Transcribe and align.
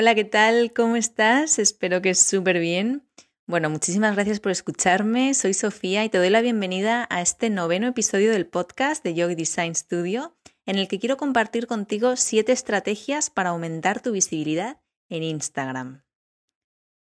Hola, 0.00 0.14
¿qué 0.14 0.24
tal? 0.24 0.72
¿Cómo 0.72 0.96
estás? 0.96 1.58
Espero 1.58 2.00
que 2.00 2.14
súper 2.14 2.58
bien. 2.58 3.06
Bueno, 3.46 3.68
muchísimas 3.68 4.14
gracias 4.14 4.40
por 4.40 4.50
escucharme. 4.50 5.34
Soy 5.34 5.52
Sofía 5.52 6.02
y 6.06 6.08
te 6.08 6.16
doy 6.16 6.30
la 6.30 6.40
bienvenida 6.40 7.06
a 7.10 7.20
este 7.20 7.50
noveno 7.50 7.86
episodio 7.88 8.32
del 8.32 8.46
podcast 8.46 9.04
de 9.04 9.12
Yogi 9.12 9.34
Design 9.34 9.74
Studio, 9.74 10.34
en 10.64 10.78
el 10.78 10.88
que 10.88 10.98
quiero 10.98 11.18
compartir 11.18 11.66
contigo 11.66 12.16
siete 12.16 12.52
estrategias 12.52 13.28
para 13.28 13.50
aumentar 13.50 14.00
tu 14.00 14.12
visibilidad 14.12 14.80
en 15.10 15.22
Instagram. 15.22 16.02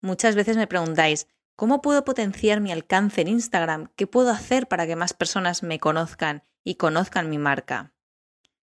Muchas 0.03 0.35
veces 0.35 0.57
me 0.57 0.67
preguntáis, 0.67 1.29
¿cómo 1.55 1.81
puedo 1.81 2.05
potenciar 2.05 2.61
mi 2.61 2.73
alcance 2.73 3.21
en 3.21 3.29
Instagram? 3.29 3.93
¿Qué 3.95 4.09
puedo 4.09 4.31
hacer 4.31 4.67
para 4.67 4.89
que 4.89 4.97
más 4.97 5.13
personas 5.13 5.63
me 5.63 5.79
conozcan 5.79 6.43
y 6.65 6.75
conozcan 6.75 7.31
mi 7.31 7.39
marca? 7.39 7.93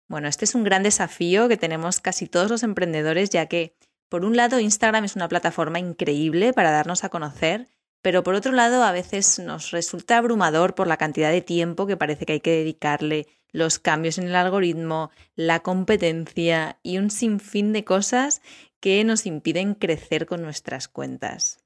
Bueno, 0.07 0.27
este 0.27 0.45
es 0.45 0.53
un 0.53 0.63
gran 0.63 0.83
desafío 0.83 1.47
que 1.47 1.57
tenemos 1.57 1.99
casi 1.99 2.27
todos 2.27 2.51
los 2.51 2.61
emprendedores, 2.61 3.31
ya 3.31 3.47
que 3.47 3.75
por 4.09 4.25
un 4.25 4.35
lado, 4.35 4.59
Instagram 4.59 5.05
es 5.05 5.15
una 5.15 5.29
plataforma 5.29 5.79
increíble 5.79 6.51
para 6.51 6.71
darnos 6.71 7.03
a 7.03 7.09
conocer, 7.09 7.67
pero 8.01 8.23
por 8.23 8.33
otro 8.33 8.51
lado, 8.51 8.83
a 8.83 8.91
veces 8.91 9.39
nos 9.39 9.71
resulta 9.71 10.17
abrumador 10.17 10.73
por 10.73 10.87
la 10.87 10.97
cantidad 10.97 11.31
de 11.31 11.41
tiempo 11.41 11.85
que 11.85 11.97
parece 11.97 12.25
que 12.25 12.33
hay 12.33 12.39
que 12.39 12.51
dedicarle, 12.51 13.27
los 13.51 13.79
cambios 13.79 14.17
en 14.17 14.27
el 14.27 14.35
algoritmo, 14.35 15.11
la 15.35 15.61
competencia 15.61 16.79
y 16.83 16.97
un 16.97 17.09
sinfín 17.09 17.73
de 17.73 17.83
cosas 17.83 18.41
que 18.79 19.03
nos 19.03 19.25
impiden 19.25 19.73
crecer 19.73 20.25
con 20.25 20.41
nuestras 20.41 20.87
cuentas. 20.87 21.59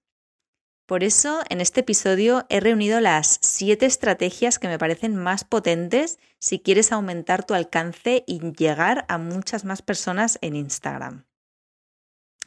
Por 0.86 1.04
eso, 1.04 1.42
en 1.50 1.62
este 1.62 1.80
episodio 1.82 2.46
he 2.50 2.60
reunido 2.60 3.00
las 3.00 3.40
siete 3.42 3.86
estrategias 3.86 4.60
que 4.60 4.68
me 4.68 4.80
parecen 4.80 5.16
más 5.16 5.44
potentes 5.46 6.20
si 6.40 6.60
quieres 6.60 6.92
aumentar 6.92 7.46
tu 7.46 7.54
alcance 7.54 8.24
y 8.28 8.40
llegar 8.52 9.06
a 9.08 9.18
muchas 9.18 9.64
más 9.64 9.82
personas 9.82 10.40
en 10.42 10.56
Instagram. 10.56 11.26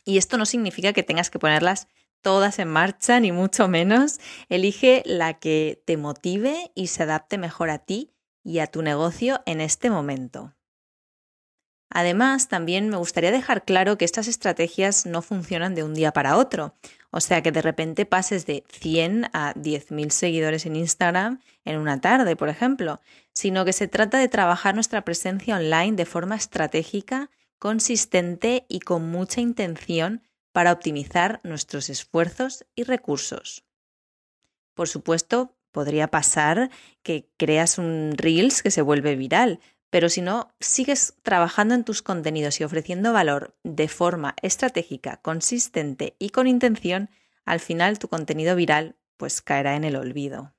Y 0.06 0.16
esto 0.16 0.38
no 0.38 0.46
significa 0.46 0.94
que 0.94 1.02
tengas 1.02 1.28
que 1.28 1.40
ponerlas 1.40 1.88
todas 2.22 2.58
en 2.60 2.68
marcha, 2.68 3.20
ni 3.20 3.32
mucho 3.32 3.68
menos. 3.68 4.20
Elige 4.48 5.02
la 5.04 5.34
que 5.34 5.82
te 5.84 5.96
motive 5.96 6.70
y 6.74 6.86
se 6.86 7.02
adapte 7.02 7.36
mejor 7.36 7.68
a 7.70 7.80
ti 7.80 8.14
y 8.44 8.60
a 8.60 8.68
tu 8.68 8.82
negocio 8.82 9.42
en 9.44 9.60
este 9.60 9.90
momento. 9.90 10.54
Además, 11.90 12.48
también 12.48 12.88
me 12.88 12.96
gustaría 12.96 13.32
dejar 13.32 13.64
claro 13.64 13.98
que 13.98 14.04
estas 14.04 14.28
estrategias 14.28 15.06
no 15.06 15.22
funcionan 15.22 15.74
de 15.74 15.82
un 15.82 15.94
día 15.94 16.12
para 16.12 16.36
otro. 16.36 16.74
O 17.10 17.20
sea, 17.20 17.42
que 17.42 17.52
de 17.52 17.62
repente 17.62 18.06
pases 18.06 18.46
de 18.46 18.64
100 18.68 19.30
a 19.32 19.54
10.000 19.54 20.10
seguidores 20.10 20.66
en 20.66 20.76
Instagram 20.76 21.40
en 21.64 21.78
una 21.78 22.00
tarde, 22.00 22.36
por 22.36 22.48
ejemplo, 22.48 23.00
sino 23.32 23.64
que 23.64 23.72
se 23.72 23.88
trata 23.88 24.18
de 24.18 24.28
trabajar 24.28 24.74
nuestra 24.74 25.04
presencia 25.04 25.56
online 25.56 25.96
de 25.96 26.06
forma 26.06 26.36
estratégica 26.36 27.30
consistente 27.58 28.66
y 28.68 28.80
con 28.80 29.10
mucha 29.10 29.40
intención 29.40 30.22
para 30.52 30.72
optimizar 30.72 31.40
nuestros 31.44 31.90
esfuerzos 31.90 32.66
y 32.74 32.84
recursos. 32.84 33.64
Por 34.74 34.88
supuesto, 34.88 35.54
podría 35.70 36.08
pasar 36.08 36.70
que 37.02 37.28
creas 37.36 37.76
un 37.78 38.12
Reels 38.16 38.62
que 38.62 38.70
se 38.70 38.82
vuelve 38.82 39.16
viral, 39.16 39.60
pero 39.90 40.08
si 40.08 40.22
no 40.22 40.48
sigues 40.60 41.14
trabajando 41.22 41.74
en 41.74 41.84
tus 41.84 42.02
contenidos 42.02 42.60
y 42.60 42.64
ofreciendo 42.64 43.12
valor 43.12 43.56
de 43.62 43.88
forma 43.88 44.34
estratégica, 44.42 45.18
consistente 45.18 46.16
y 46.18 46.30
con 46.30 46.46
intención, 46.46 47.10
al 47.44 47.60
final 47.60 47.98
tu 47.98 48.08
contenido 48.08 48.56
viral 48.56 48.96
pues 49.16 49.42
caerá 49.42 49.76
en 49.76 49.84
el 49.84 49.96
olvido. 49.96 50.55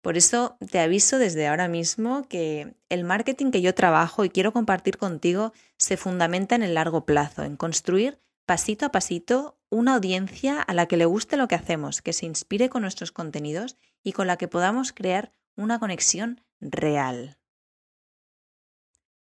Por 0.00 0.16
eso 0.16 0.56
te 0.70 0.78
aviso 0.78 1.18
desde 1.18 1.48
ahora 1.48 1.68
mismo 1.68 2.26
que 2.28 2.74
el 2.88 3.04
marketing 3.04 3.50
que 3.50 3.62
yo 3.62 3.74
trabajo 3.74 4.24
y 4.24 4.30
quiero 4.30 4.52
compartir 4.52 4.96
contigo 4.96 5.52
se 5.76 5.96
fundamenta 5.96 6.54
en 6.54 6.62
el 6.62 6.74
largo 6.74 7.04
plazo, 7.04 7.42
en 7.42 7.56
construir 7.56 8.20
pasito 8.46 8.86
a 8.86 8.92
pasito 8.92 9.58
una 9.70 9.96
audiencia 9.96 10.62
a 10.62 10.72
la 10.72 10.86
que 10.86 10.96
le 10.96 11.04
guste 11.04 11.36
lo 11.36 11.48
que 11.48 11.56
hacemos, 11.56 12.00
que 12.00 12.12
se 12.12 12.26
inspire 12.26 12.68
con 12.70 12.82
nuestros 12.82 13.12
contenidos 13.12 13.76
y 14.02 14.12
con 14.12 14.26
la 14.26 14.38
que 14.38 14.48
podamos 14.48 14.92
crear 14.92 15.32
una 15.56 15.78
conexión 15.78 16.40
real. 16.60 17.36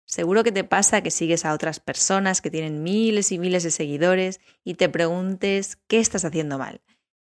Seguro 0.05 0.45
que 0.45 0.53
te 0.53 0.65
pasa 0.65 1.03
que 1.03 1.11
sigues 1.11 1.45
a 1.45 1.55
otras 1.55 1.81
personas 1.81 2.41
que 2.41 2.51
tienen 2.51 2.83
miles 2.83 3.33
y 3.33 3.39
miles 3.39 3.63
de 3.63 3.71
seguidores 3.71 4.41
y 4.63 4.75
te 4.75 4.89
preguntes 4.89 5.79
qué 5.87 6.01
estás 6.01 6.25
haciendo 6.25 6.59
mal. 6.59 6.83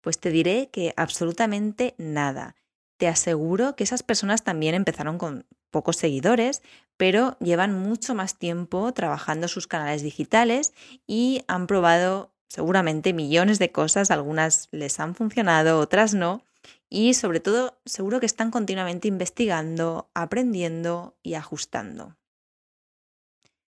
Pues 0.00 0.20
te 0.20 0.30
diré 0.30 0.70
que 0.70 0.94
absolutamente 0.96 1.94
nada 1.98 2.54
te 2.96 3.08
aseguro 3.08 3.76
que 3.76 3.84
esas 3.84 4.02
personas 4.02 4.42
también 4.42 4.74
empezaron 4.74 5.18
con 5.18 5.46
pocos 5.70 5.96
seguidores, 5.96 6.62
pero 6.96 7.36
llevan 7.38 7.78
mucho 7.78 8.14
más 8.14 8.38
tiempo 8.38 8.92
trabajando 8.92 9.48
sus 9.48 9.66
canales 9.66 10.02
digitales 10.02 10.72
y 11.06 11.42
han 11.48 11.66
probado 11.66 12.32
seguramente 12.48 13.12
millones 13.12 13.58
de 13.58 13.72
cosas, 13.72 14.10
algunas 14.10 14.68
les 14.70 14.98
han 15.00 15.14
funcionado, 15.14 15.78
otras 15.78 16.14
no, 16.14 16.42
y 16.88 17.14
sobre 17.14 17.40
todo 17.40 17.78
seguro 17.84 18.20
que 18.20 18.26
están 18.26 18.50
continuamente 18.50 19.08
investigando, 19.08 20.08
aprendiendo 20.14 21.16
y 21.22 21.34
ajustando. 21.34 22.16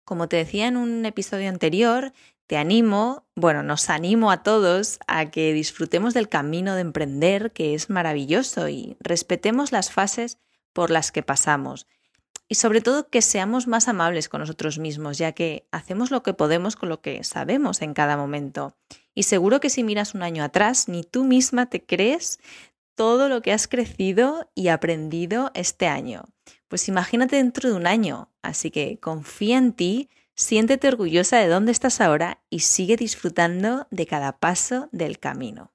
Como 0.05 0.27
te 0.27 0.37
decía 0.37 0.67
en 0.67 0.77
un 0.77 1.05
episodio 1.05 1.49
anterior, 1.49 2.13
te 2.49 2.57
animo, 2.57 3.27
bueno, 3.35 3.61
nos 3.61 3.91
animo 3.91 4.31
a 4.31 4.41
todos 4.41 4.97
a 5.05 5.29
que 5.29 5.53
disfrutemos 5.53 6.15
del 6.15 6.29
camino 6.29 6.73
de 6.73 6.81
emprender, 6.81 7.51
que 7.51 7.75
es 7.75 7.91
maravilloso, 7.91 8.67
y 8.69 8.97
respetemos 8.99 9.71
las 9.71 9.91
fases 9.91 10.39
por 10.73 10.89
las 10.89 11.11
que 11.11 11.21
pasamos. 11.21 11.85
Y 12.47 12.55
sobre 12.55 12.81
todo 12.81 13.07
que 13.07 13.21
seamos 13.21 13.67
más 13.67 13.87
amables 13.87 14.29
con 14.29 14.41
nosotros 14.41 14.79
mismos, 14.79 15.19
ya 15.19 15.33
que 15.33 15.67
hacemos 15.71 16.09
lo 16.09 16.23
que 16.23 16.33
podemos 16.33 16.75
con 16.75 16.89
lo 16.89 17.01
que 17.01 17.23
sabemos 17.23 17.83
en 17.83 17.93
cada 17.93 18.17
momento. 18.17 18.75
Y 19.13 19.23
seguro 19.23 19.59
que 19.59 19.69
si 19.69 19.83
miras 19.83 20.15
un 20.15 20.23
año 20.23 20.43
atrás, 20.43 20.87
ni 20.87 21.03
tú 21.03 21.25
misma 21.25 21.67
te 21.67 21.85
crees 21.85 22.39
todo 22.95 23.29
lo 23.29 23.43
que 23.43 23.53
has 23.53 23.67
crecido 23.67 24.49
y 24.55 24.69
aprendido 24.69 25.51
este 25.53 25.85
año. 25.85 26.23
Pues 26.67 26.87
imagínate 26.87 27.35
dentro 27.35 27.69
de 27.69 27.75
un 27.75 27.85
año, 27.85 28.31
así 28.41 28.71
que 28.71 28.97
confía 28.99 29.59
en 29.59 29.73
ti, 29.73 30.09
Siéntete 30.39 30.87
orgullosa 30.87 31.37
de 31.37 31.49
dónde 31.49 31.73
estás 31.73 31.99
ahora 31.99 32.39
y 32.49 32.59
sigue 32.59 32.95
disfrutando 32.95 33.87
de 33.91 34.07
cada 34.07 34.39
paso 34.39 34.87
del 34.93 35.19
camino. 35.19 35.73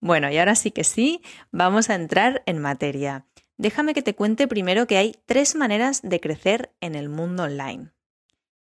Bueno, 0.00 0.30
y 0.30 0.36
ahora 0.36 0.54
sí 0.54 0.70
que 0.70 0.84
sí, 0.84 1.22
vamos 1.50 1.88
a 1.88 1.94
entrar 1.94 2.42
en 2.44 2.58
materia. 2.58 3.24
Déjame 3.56 3.94
que 3.94 4.02
te 4.02 4.14
cuente 4.14 4.48
primero 4.48 4.86
que 4.86 4.98
hay 4.98 5.16
tres 5.24 5.54
maneras 5.54 6.02
de 6.02 6.20
crecer 6.20 6.74
en 6.82 6.94
el 6.94 7.08
mundo 7.08 7.44
online. 7.44 7.92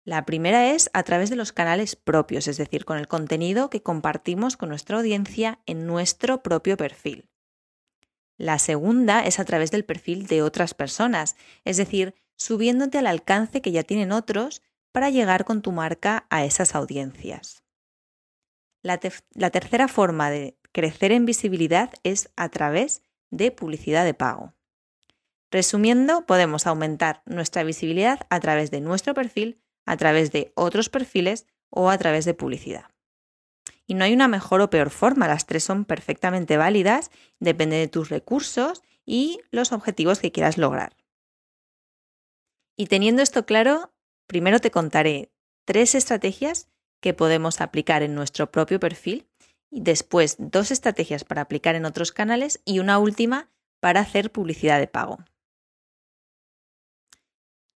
La 0.03 0.27
primera 0.27 0.73
es 0.73 0.91
a 0.95 1.05
través 1.05 1.31
de 1.31 1.37
los 1.37 1.53
canales 1.53 1.95
propios, 1.95 2.49
es 2.49 2.57
decir, 2.57 2.85
con 2.85 2.99
el 2.99 3.07
contenido 3.07 3.71
que 3.71 3.85
compartimos 3.85 4.57
con 4.57 4.71
nuestra 4.71 4.97
audiencia 4.97 5.61
en 5.67 5.87
nuestro 5.87 6.43
propio 6.43 6.77
perfil. 6.77 7.31
La 8.37 8.59
segunda 8.59 9.25
es 9.25 9.39
a 9.39 9.45
través 9.45 9.71
del 9.71 9.85
perfil 9.85 10.27
de 10.27 10.43
otras 10.43 10.75
personas, 10.75 11.37
es 11.65 11.77
decir, 11.77 12.17
subiéndote 12.37 12.99
al 12.99 13.07
alcance 13.07 13.61
que 13.61 13.73
ya 13.73 13.83
tienen 13.83 14.13
otros 14.13 14.63
para 14.93 15.11
llegar 15.11 15.45
con 15.45 15.63
tu 15.63 15.73
marca 15.73 16.27
a 16.31 16.45
esas 16.45 16.75
audiencias. 16.75 17.63
La, 18.83 18.99
tercera 19.51 19.89
forma 19.89 20.31
de 20.31 20.57
crecer 20.71 21.11
en 21.11 21.27
visibilidad 21.27 21.93
es 22.05 22.31
a 22.37 22.49
través 22.49 23.03
de 23.31 23.51
publicidad 23.51 24.05
de 24.05 24.15
pago. 24.15 24.55
Resumiendo, 25.51 26.25
podemos 26.25 26.67
aumentar 26.67 27.23
nuestra 27.27 27.65
visibilidad 27.65 28.21
a 28.31 28.39
través 28.41 28.71
de 28.71 28.81
nuestro 28.81 29.13
perfil, 29.13 29.61
a 29.87 29.97
través 29.97 30.31
de 30.31 30.53
otros 30.55 30.89
perfiles 30.89 31.47
o 31.69 31.91
a 31.91 31.99
través 31.99 32.25
de 32.25 32.35
publicidad. 32.35 32.87
Y 33.87 33.95
no 33.95 34.05
hay 34.05 34.13
una 34.13 34.29
mejor 34.29 34.61
o 34.61 34.71
peor 34.71 34.91
forma, 34.91 35.29
las 35.29 35.47
tres 35.47 35.65
son 35.65 35.85
perfectamente 35.85 36.57
válidas, 36.57 37.11
depende 37.41 37.77
de 37.77 37.89
tus 37.89 38.09
recursos 38.09 38.83
y 39.05 39.41
los 39.51 39.73
objetivos 39.73 40.21
que 40.21 40.33
quieras 40.33 40.59
lograr. 40.59 40.97
Y 42.77 42.87
teniendo 42.87 43.23
esto 43.23 43.47
claro, 43.47 43.93
primero 44.27 44.61
te 44.61 44.71
contaré 44.71 45.33
tres 45.65 45.95
estrategias 45.95 46.69
que 47.01 47.15
podemos 47.15 47.61
aplicar 47.61 48.03
en 48.03 48.15
nuestro 48.15 48.51
propio 48.51 48.79
perfil 48.79 49.27
y 49.71 49.81
después 49.81 50.37
dos 50.39 50.71
estrategias 50.71 51.25
para 51.25 51.43
aplicar 51.43 51.75
en 51.75 51.87
otros 51.87 52.13
canales 52.13 52.61
y 52.65 52.79
una 52.79 52.99
última 52.99 53.51
para 53.81 54.01
hacer 54.01 54.31
publicidad 54.31 54.79
de 54.79 54.87
pago. 54.87 55.19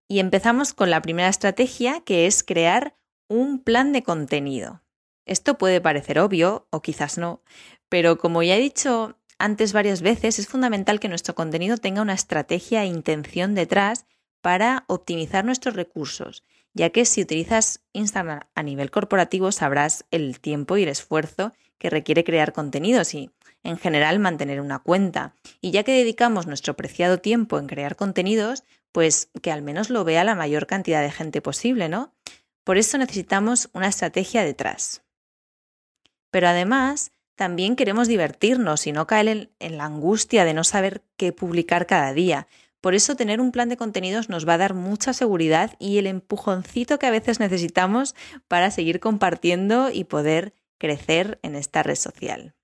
Y 0.09 0.19
empezamos 0.19 0.75
con 0.75 0.91
la 0.91 1.03
primera 1.03 1.29
estrategia 1.29 2.01
que 2.01 2.27
es 2.27 2.43
crear 2.43 2.97
un 3.29 3.63
plan 3.63 3.93
de 3.93 4.03
contenido. 4.03 4.83
Esto 5.25 5.57
puede 5.57 5.81
parecer 5.81 6.19
obvio 6.19 6.67
o 6.71 6.83
quizás 6.83 7.17
no, 7.17 7.43
pero 7.89 8.19
como 8.19 8.43
ya 8.43 8.57
he 8.57 8.61
dicho 8.61 9.17
antes 9.39 9.73
varias 9.73 10.03
veces, 10.03 10.39
es 10.39 10.49
fundamental 10.49 11.01
que 11.01 11.09
nuestro 11.09 11.35
contenido 11.35 11.79
tenga 11.79 12.03
una 12.03 12.13
estrategia 12.13 12.83
e 12.83 12.87
intención 12.87 13.55
detrás 13.55 14.07
para 14.41 14.85
optimizar 14.87 15.45
nuestros 15.45 15.75
recursos, 15.75 16.45
ya 16.73 16.91
que 16.91 17.05
si 17.05 17.23
utilizas 17.23 17.83
Instagram 17.93 18.41
a 18.55 18.63
nivel 18.63 18.91
corporativo 18.91 19.53
sabrás 19.53 20.05
el 20.11 20.41
tiempo 20.41 20.77
y 20.77 20.85
el 20.85 20.89
esfuerzo 20.89 21.53
que 21.79 21.91
requiere 21.91 22.25
crear 22.25 22.53
contenidos 22.53 23.15
y 23.15 23.31
en 23.63 23.79
general 23.79 24.19
mantener 24.19 24.61
una 24.61 24.79
cuenta. 24.79 25.35
Y 25.61 25.71
ya 25.71 25.83
que 25.83 25.93
dedicamos 25.93 26.47
nuestro 26.47 26.77
preciado 26.77 27.19
tiempo 27.19 27.59
en 27.59 27.67
crear 27.67 27.97
contenidos, 27.97 28.65
pues 28.93 29.31
que 29.43 29.53
al 29.53 29.63
menos 29.63 29.91
lo 29.91 30.05
vea 30.05 30.25
la 30.25 30.35
mayor 30.35 30.67
cantidad 30.67 31.03
de 31.03 31.11
gente 31.11 31.43
posible, 31.43 31.89
¿no? 31.89 32.13
Por 32.65 32.79
eso 32.79 32.99
necesitamos 32.99 33.71
una 33.73 33.89
estrategia 33.89 34.45
detrás. 34.45 35.03
Pero 36.31 36.49
además, 36.49 37.13
también 37.35 37.77
queremos 37.77 38.07
divertirnos 38.07 38.87
y 38.87 38.93
no 38.93 39.07
caer 39.07 39.51
en, 39.59 39.79
la 39.79 39.87
angustia 39.87 40.45
de 40.45 40.55
no 40.55 40.63
saber 40.63 41.03
qué 41.17 41.33
publicar 41.33 41.87
cada 41.87 42.13
día. 42.13 42.47
Por 42.81 42.95
eso 42.95 43.15
tener 43.15 43.41
un 43.41 43.53
plan 43.53 43.69
de 43.69 43.77
contenidos 43.77 44.29
nos 44.29 44.49
va 44.49 44.55
a 44.55 44.59
dar 44.59 44.75
mucha 44.75 45.13
seguridad 45.13 45.77
y 45.79 45.99
el 45.99 46.07
empujoncito 46.07 46.99
que 46.99 47.07
a 47.07 47.11
veces 47.11 47.39
necesitamos 47.39 48.15
para 48.49 48.71
seguir 48.71 49.01
compartiendo 49.01 49.91
y 49.91 50.05
poder 50.05 50.55
crecer 50.79 51.39
en 51.43 51.57
esta 51.57 51.83
red 51.83 51.97
social. 51.97 52.55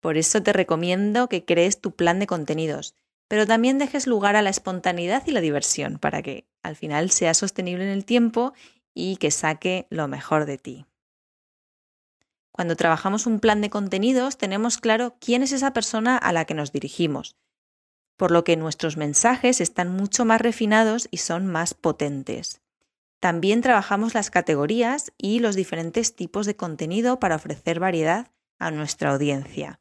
Por 0.00 0.18
eso 0.18 0.42
te 0.42 0.52
recomiendo 0.52 1.28
que 1.28 1.44
crees 1.44 1.80
tu 1.80 1.94
plan 1.94 2.18
de 2.18 2.26
contenidos, 2.26 2.94
pero 3.28 3.46
también 3.46 3.78
dejes 3.78 4.06
lugar 4.06 4.36
a 4.36 4.42
la 4.42 4.50
espontaneidad 4.50 5.22
y 5.26 5.30
la 5.30 5.40
diversión 5.40 5.98
para 5.98 6.20
que 6.20 6.46
al 6.62 6.76
final 6.76 7.10
sea 7.10 7.34
sostenible 7.34 7.84
en 7.84 7.90
el 7.90 8.04
tiempo 8.04 8.52
y 8.94 9.16
que 9.16 9.30
saque 9.30 9.86
lo 9.90 10.08
mejor 10.08 10.44
de 10.44 10.58
ti. 10.58 10.86
Cuando 12.50 12.76
trabajamos 12.76 13.26
un 13.26 13.40
plan 13.40 13.60
de 13.60 13.70
contenidos 13.70 14.36
tenemos 14.36 14.78
claro 14.78 15.16
quién 15.20 15.42
es 15.42 15.52
esa 15.52 15.72
persona 15.72 16.16
a 16.16 16.32
la 16.32 16.44
que 16.44 16.54
nos 16.54 16.70
dirigimos, 16.70 17.36
por 18.16 18.30
lo 18.30 18.44
que 18.44 18.56
nuestros 18.56 18.96
mensajes 18.96 19.60
están 19.60 19.90
mucho 19.90 20.24
más 20.24 20.40
refinados 20.40 21.08
y 21.10 21.18
son 21.18 21.46
más 21.46 21.74
potentes. 21.74 22.60
También 23.20 23.62
trabajamos 23.62 24.14
las 24.14 24.30
categorías 24.30 25.12
y 25.16 25.40
los 25.40 25.56
diferentes 25.56 26.14
tipos 26.14 26.46
de 26.46 26.56
contenido 26.56 27.18
para 27.18 27.36
ofrecer 27.36 27.80
variedad 27.80 28.30
a 28.58 28.70
nuestra 28.70 29.12
audiencia. 29.12 29.80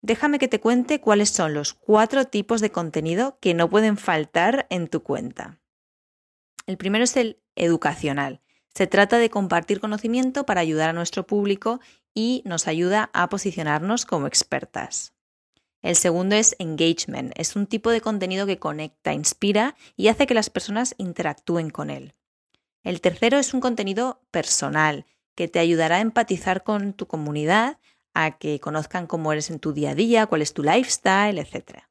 Déjame 0.00 0.40
que 0.40 0.48
te 0.48 0.60
cuente 0.60 1.00
cuáles 1.00 1.30
son 1.30 1.54
los 1.54 1.74
cuatro 1.74 2.24
tipos 2.24 2.60
de 2.60 2.72
contenido 2.72 3.38
que 3.40 3.54
no 3.54 3.70
pueden 3.70 3.96
faltar 3.96 4.66
en 4.68 4.88
tu 4.88 5.02
cuenta. 5.04 5.60
El 6.66 6.76
primero 6.76 7.04
es 7.04 7.16
el 7.16 7.40
educacional. 7.54 8.40
Se 8.74 8.86
trata 8.86 9.18
de 9.18 9.30
compartir 9.30 9.78
conocimiento 9.78 10.44
para 10.44 10.60
ayudar 10.60 10.90
a 10.90 10.94
nuestro 10.94 11.26
público 11.26 11.80
y 12.14 12.42
nos 12.44 12.66
ayuda 12.66 13.10
a 13.12 13.28
posicionarnos 13.28 14.06
como 14.06 14.26
expertas. 14.26 15.14
El 15.82 15.96
segundo 15.96 16.36
es 16.36 16.54
engagement. 16.58 17.32
Es 17.36 17.56
un 17.56 17.66
tipo 17.66 17.90
de 17.90 18.00
contenido 18.00 18.46
que 18.46 18.58
conecta, 18.58 19.12
inspira 19.12 19.74
y 19.96 20.08
hace 20.08 20.26
que 20.26 20.34
las 20.34 20.48
personas 20.48 20.94
interactúen 20.96 21.70
con 21.70 21.90
él. 21.90 22.14
El 22.84 23.00
tercero 23.00 23.38
es 23.38 23.52
un 23.52 23.60
contenido 23.60 24.22
personal 24.30 25.06
que 25.34 25.48
te 25.48 25.58
ayudará 25.58 25.96
a 25.96 26.00
empatizar 26.00 26.62
con 26.62 26.92
tu 26.92 27.06
comunidad, 27.06 27.78
a 28.14 28.38
que 28.38 28.60
conozcan 28.60 29.06
cómo 29.06 29.32
eres 29.32 29.50
en 29.50 29.58
tu 29.58 29.72
día 29.72 29.90
a 29.90 29.94
día, 29.94 30.26
cuál 30.26 30.42
es 30.42 30.52
tu 30.52 30.62
lifestyle, 30.62 31.38
etc. 31.38 31.84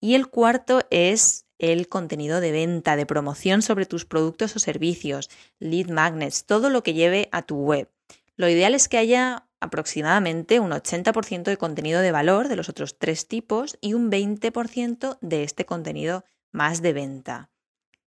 Y 0.00 0.14
el 0.14 0.28
cuarto 0.28 0.80
es 0.90 1.46
el 1.58 1.88
contenido 1.88 2.40
de 2.40 2.50
venta, 2.50 2.96
de 2.96 3.06
promoción 3.06 3.62
sobre 3.62 3.86
tus 3.86 4.04
productos 4.04 4.56
o 4.56 4.58
servicios, 4.58 5.30
lead 5.60 5.88
magnets, 5.88 6.44
todo 6.44 6.70
lo 6.70 6.82
que 6.82 6.94
lleve 6.94 7.28
a 7.30 7.42
tu 7.42 7.56
web. 7.56 7.88
Lo 8.36 8.48
ideal 8.48 8.74
es 8.74 8.88
que 8.88 8.98
haya 8.98 9.46
aproximadamente 9.62 10.58
un 10.58 10.72
80% 10.72 11.44
de 11.44 11.56
contenido 11.56 12.00
de 12.00 12.10
valor 12.10 12.48
de 12.48 12.56
los 12.56 12.68
otros 12.68 12.98
tres 12.98 13.28
tipos 13.28 13.78
y 13.80 13.94
un 13.94 14.10
20% 14.10 15.18
de 15.20 15.44
este 15.44 15.64
contenido 15.64 16.24
más 16.50 16.82
de 16.82 16.92
venta. 16.92 17.50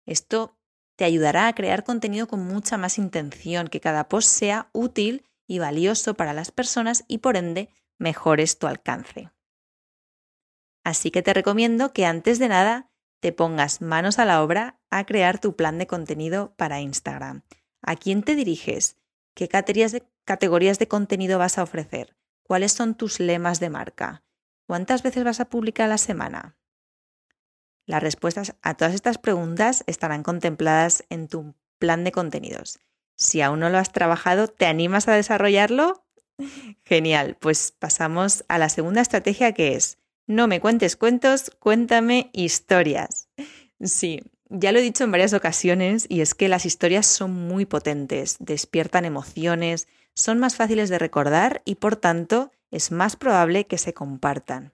Esto 0.04 0.58
te 0.96 1.04
ayudará 1.04 1.48
a 1.48 1.54
crear 1.54 1.82
contenido 1.82 2.28
con 2.28 2.46
mucha 2.46 2.76
más 2.76 2.98
intención, 2.98 3.68
que 3.68 3.80
cada 3.80 4.08
post 4.08 4.28
sea 4.28 4.68
útil 4.72 5.24
y 5.46 5.58
valioso 5.58 6.14
para 6.14 6.34
las 6.34 6.50
personas 6.50 7.04
y 7.08 7.18
por 7.18 7.38
ende 7.38 7.70
mejores 7.98 8.58
tu 8.58 8.66
alcance. 8.66 9.30
Así 10.84 11.10
que 11.10 11.22
te 11.22 11.32
recomiendo 11.32 11.94
que 11.94 12.04
antes 12.04 12.38
de 12.38 12.48
nada 12.48 12.90
te 13.20 13.32
pongas 13.32 13.80
manos 13.80 14.18
a 14.18 14.26
la 14.26 14.42
obra 14.42 14.78
a 14.90 15.06
crear 15.06 15.40
tu 15.40 15.56
plan 15.56 15.78
de 15.78 15.86
contenido 15.86 16.54
para 16.56 16.80
Instagram. 16.80 17.42
¿A 17.80 17.96
quién 17.96 18.22
te 18.22 18.34
diriges? 18.34 18.98
¿Qué 19.34 19.48
categorías 20.26 20.78
de, 20.78 20.88
contenido 20.88 21.38
vas 21.38 21.56
a 21.56 21.62
ofrecer? 21.62 22.14
¿Cuáles 22.42 22.72
son 22.72 22.94
tus 22.94 23.18
lemas 23.18 23.60
de 23.60 23.70
marca? 23.70 24.22
¿Cuántas 24.66 25.02
veces 25.02 25.24
vas 25.24 25.40
a 25.40 25.46
publicar 25.46 25.86
a 25.86 25.88
la 25.88 25.98
semana? 25.98 26.58
Las 27.86 28.02
respuestas 28.02 28.54
a 28.60 28.74
todas 28.74 28.92
estas 28.92 29.16
preguntas 29.16 29.84
estarán 29.86 30.22
contempladas 30.22 31.04
en 31.08 31.28
tu 31.28 31.54
plan 31.78 32.04
de 32.04 32.12
contenidos. 32.12 32.80
Si 33.16 33.40
aún 33.40 33.60
no 33.60 33.70
lo 33.70 33.78
has 33.78 33.92
trabajado, 33.92 34.48
¿te 34.48 34.66
animas 34.66 35.08
a 35.08 35.14
desarrollarlo? 35.14 36.04
Genial, 36.84 37.36
pues 37.40 37.72
pasamos 37.72 38.44
a 38.48 38.58
la 38.58 38.68
segunda 38.68 39.00
estrategia 39.00 39.52
que 39.52 39.74
es 39.74 39.98
no 40.26 40.48
me 40.48 40.60
cuentes 40.60 40.96
cuentos, 40.96 41.52
cuéntame 41.60 42.30
historias. 42.32 43.28
Sí, 43.80 44.22
ya 44.48 44.72
lo 44.72 44.80
he 44.80 44.82
dicho 44.82 45.04
en 45.04 45.12
varias 45.12 45.32
ocasiones 45.32 46.06
y 46.08 46.20
es 46.20 46.34
que 46.34 46.48
las 46.48 46.66
historias 46.66 47.06
son 47.06 47.32
muy 47.32 47.64
potentes, 47.64 48.36
despiertan 48.40 49.04
emociones, 49.04 49.86
son 50.16 50.40
más 50.40 50.56
fáciles 50.56 50.88
de 50.88 50.98
recordar 50.98 51.62
y 51.64 51.76
por 51.76 51.94
tanto 51.94 52.50
es 52.72 52.90
más 52.90 53.14
probable 53.14 53.66
que 53.66 53.78
se 53.78 53.94
compartan. 53.94 54.72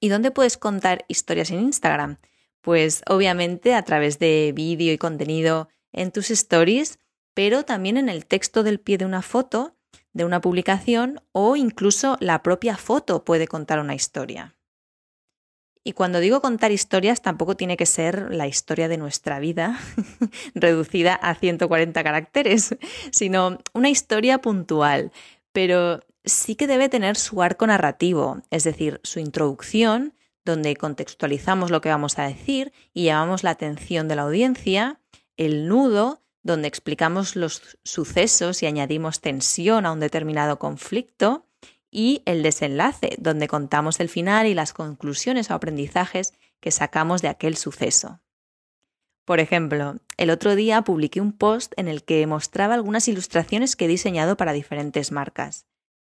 ¿Y 0.00 0.10
dónde 0.10 0.30
puedes 0.30 0.58
contar 0.58 1.06
historias 1.08 1.50
en 1.50 1.60
Instagram? 1.60 2.18
Pues 2.60 3.02
obviamente 3.08 3.74
a 3.74 3.82
través 3.82 4.18
de 4.18 4.52
vídeo 4.54 4.92
y 4.92 4.98
contenido 4.98 5.68
en 5.92 6.10
tus 6.10 6.30
stories, 6.30 6.98
pero 7.32 7.64
también 7.64 7.96
en 7.96 8.08
el 8.10 8.26
texto 8.26 8.62
del 8.62 8.80
pie 8.80 8.98
de 8.98 9.06
una 9.06 9.22
foto 9.22 9.76
de 10.12 10.24
una 10.24 10.40
publicación 10.40 11.20
o 11.32 11.56
incluso 11.56 12.16
la 12.20 12.42
propia 12.42 12.76
foto 12.76 13.24
puede 13.24 13.46
contar 13.46 13.80
una 13.80 13.94
historia. 13.94 14.56
Y 15.86 15.92
cuando 15.92 16.18
digo 16.18 16.40
contar 16.40 16.72
historias, 16.72 17.20
tampoco 17.20 17.56
tiene 17.56 17.76
que 17.76 17.84
ser 17.84 18.34
la 18.34 18.46
historia 18.46 18.88
de 18.88 18.96
nuestra 18.96 19.38
vida, 19.38 19.78
reducida 20.54 21.14
a 21.14 21.34
140 21.34 22.02
caracteres, 22.02 22.74
sino 23.12 23.58
una 23.74 23.90
historia 23.90 24.40
puntual, 24.40 25.12
pero 25.52 26.00
sí 26.24 26.56
que 26.56 26.66
debe 26.66 26.88
tener 26.88 27.16
su 27.16 27.42
arco 27.42 27.66
narrativo, 27.66 28.40
es 28.50 28.64
decir, 28.64 28.98
su 29.04 29.20
introducción, 29.20 30.14
donde 30.46 30.74
contextualizamos 30.74 31.70
lo 31.70 31.82
que 31.82 31.90
vamos 31.90 32.18
a 32.18 32.26
decir 32.26 32.72
y 32.94 33.04
llamamos 33.04 33.44
la 33.44 33.50
atención 33.50 34.08
de 34.08 34.16
la 34.16 34.22
audiencia, 34.22 35.00
el 35.36 35.68
nudo, 35.68 36.22
donde 36.42 36.68
explicamos 36.68 37.36
los 37.36 37.78
sucesos 37.84 38.62
y 38.62 38.66
añadimos 38.66 39.20
tensión 39.20 39.86
a 39.86 39.92
un 39.92 40.00
determinado 40.00 40.58
conflicto, 40.58 41.46
y 41.94 42.22
el 42.26 42.42
desenlace, 42.42 43.14
donde 43.18 43.48
contamos 43.48 44.00
el 44.00 44.10
final 44.10 44.46
y 44.46 44.54
las 44.54 44.74
conclusiones 44.74 45.50
o 45.50 45.54
aprendizajes 45.54 46.34
que 46.60 46.72
sacamos 46.72 47.22
de 47.22 47.28
aquel 47.28 47.56
suceso. 47.56 48.20
Por 49.24 49.40
ejemplo, 49.40 49.94
el 50.18 50.28
otro 50.28 50.56
día 50.56 50.82
publiqué 50.82 51.20
un 51.20 51.32
post 51.32 51.72
en 51.76 51.88
el 51.88 52.02
que 52.02 52.26
mostraba 52.26 52.74
algunas 52.74 53.08
ilustraciones 53.08 53.76
que 53.76 53.86
he 53.86 53.88
diseñado 53.88 54.36
para 54.36 54.52
diferentes 54.52 55.12
marcas. 55.12 55.66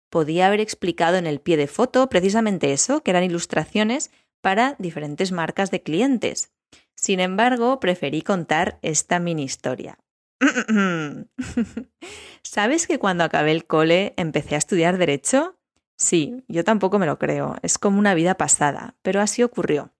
Podía 0.09 0.47
haber 0.47 0.61
explicado 0.61 1.17
en 1.17 1.25
el 1.25 1.41
pie 1.41 1.57
de 1.57 1.67
foto 1.67 2.07
precisamente 2.07 2.71
eso, 2.71 3.01
que 3.01 3.11
eran 3.11 3.23
ilustraciones 3.23 4.11
para 4.39 4.75
diferentes 4.77 5.31
marcas 5.31 5.71
de 5.71 5.81
clientes. 5.81 6.51
Sin 6.95 7.19
embargo, 7.19 7.79
preferí 7.79 8.21
contar 8.21 8.77
esta 8.81 9.19
mini 9.19 9.43
historia. 9.43 9.97
¿Sabes 12.43 12.87
que 12.87 12.99
cuando 12.99 13.23
acabé 13.23 13.51
el 13.51 13.65
cole 13.65 14.13
empecé 14.17 14.55
a 14.55 14.59
estudiar 14.59 14.97
derecho? 14.97 15.57
Sí, 16.01 16.43
yo 16.47 16.63
tampoco 16.63 16.97
me 16.97 17.05
lo 17.05 17.19
creo, 17.19 17.57
es 17.61 17.77
como 17.77 17.99
una 17.99 18.15
vida 18.15 18.33
pasada, 18.33 18.95
pero 19.03 19.21
así 19.21 19.43
ocurrió. 19.43 19.93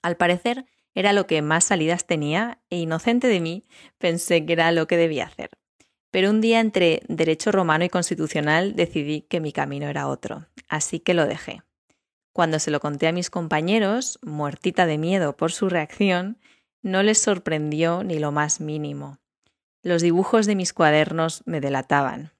Al 0.00 0.16
parecer 0.16 0.64
era 0.94 1.12
lo 1.12 1.26
que 1.26 1.42
más 1.42 1.64
salidas 1.64 2.06
tenía 2.06 2.60
e 2.70 2.78
inocente 2.78 3.26
de 3.26 3.40
mí 3.40 3.66
pensé 3.98 4.46
que 4.46 4.52
era 4.52 4.70
lo 4.70 4.86
que 4.86 4.96
debía 4.96 5.24
hacer. 5.24 5.50
Pero 6.12 6.30
un 6.30 6.40
día 6.40 6.60
entre 6.60 7.02
derecho 7.08 7.50
romano 7.50 7.84
y 7.84 7.88
constitucional 7.88 8.76
decidí 8.76 9.22
que 9.22 9.40
mi 9.40 9.52
camino 9.52 9.88
era 9.88 10.06
otro, 10.06 10.46
así 10.68 11.00
que 11.00 11.14
lo 11.14 11.26
dejé. 11.26 11.64
Cuando 12.32 12.60
se 12.60 12.70
lo 12.70 12.78
conté 12.78 13.08
a 13.08 13.12
mis 13.12 13.28
compañeros, 13.28 14.20
muertita 14.22 14.86
de 14.86 14.98
miedo 14.98 15.36
por 15.36 15.50
su 15.50 15.68
reacción, 15.68 16.38
no 16.80 17.02
les 17.02 17.18
sorprendió 17.18 18.04
ni 18.04 18.20
lo 18.20 18.30
más 18.30 18.60
mínimo. 18.60 19.18
Los 19.82 20.00
dibujos 20.00 20.46
de 20.46 20.54
mis 20.54 20.72
cuadernos 20.72 21.42
me 21.44 21.60
delataban. 21.60 22.30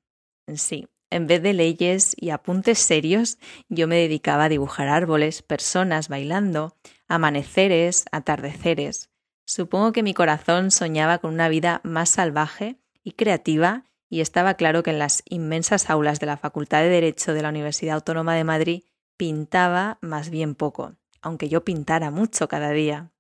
Sí, 0.55 0.87
en 1.13 1.27
vez 1.27 1.43
de 1.43 1.53
leyes 1.53 2.17
y 2.19 2.31
apuntes 2.31 2.79
serios, 2.79 3.39
yo 3.69 3.87
me 3.87 3.97
dedicaba 3.97 4.45
a 4.45 4.49
dibujar 4.49 4.89
árboles, 4.89 5.43
personas 5.43 6.09
bailando, 6.09 6.75
amaneceres, 7.07 8.07
atardeceres. 8.13 9.11
Supongo 9.45 9.93
que 9.93 10.03
mi 10.03 10.15
corazón 10.15 10.71
soñaba 10.71 11.19
con 11.19 11.35
una 11.35 11.49
vida 11.49 11.81
más 11.85 12.09
salvaje 12.09 12.79
y 13.05 13.13
creativa 13.13 13.85
y 14.09 14.21
estaba 14.21 14.55
claro 14.55 14.83
que 14.83 14.91
en 14.91 14.99
las 14.99 15.23
inmensas 15.29 15.91
aulas 15.91 16.19
de 16.19 16.27
la 16.27 16.39
Facultad 16.39 16.81
de 16.81 16.89
Derecho 16.89 17.35
de 17.35 17.43
la 17.43 17.51
Universidad 17.51 17.97
Autónoma 17.97 18.35
de 18.35 18.45
Madrid 18.45 18.83
pintaba 19.19 19.99
más 20.01 20.31
bien 20.31 20.55
poco, 20.55 20.97
aunque 21.21 21.49
yo 21.49 21.63
pintara 21.65 22.11
mucho 22.11 22.49
cada 22.49 22.71
día. 22.71 23.11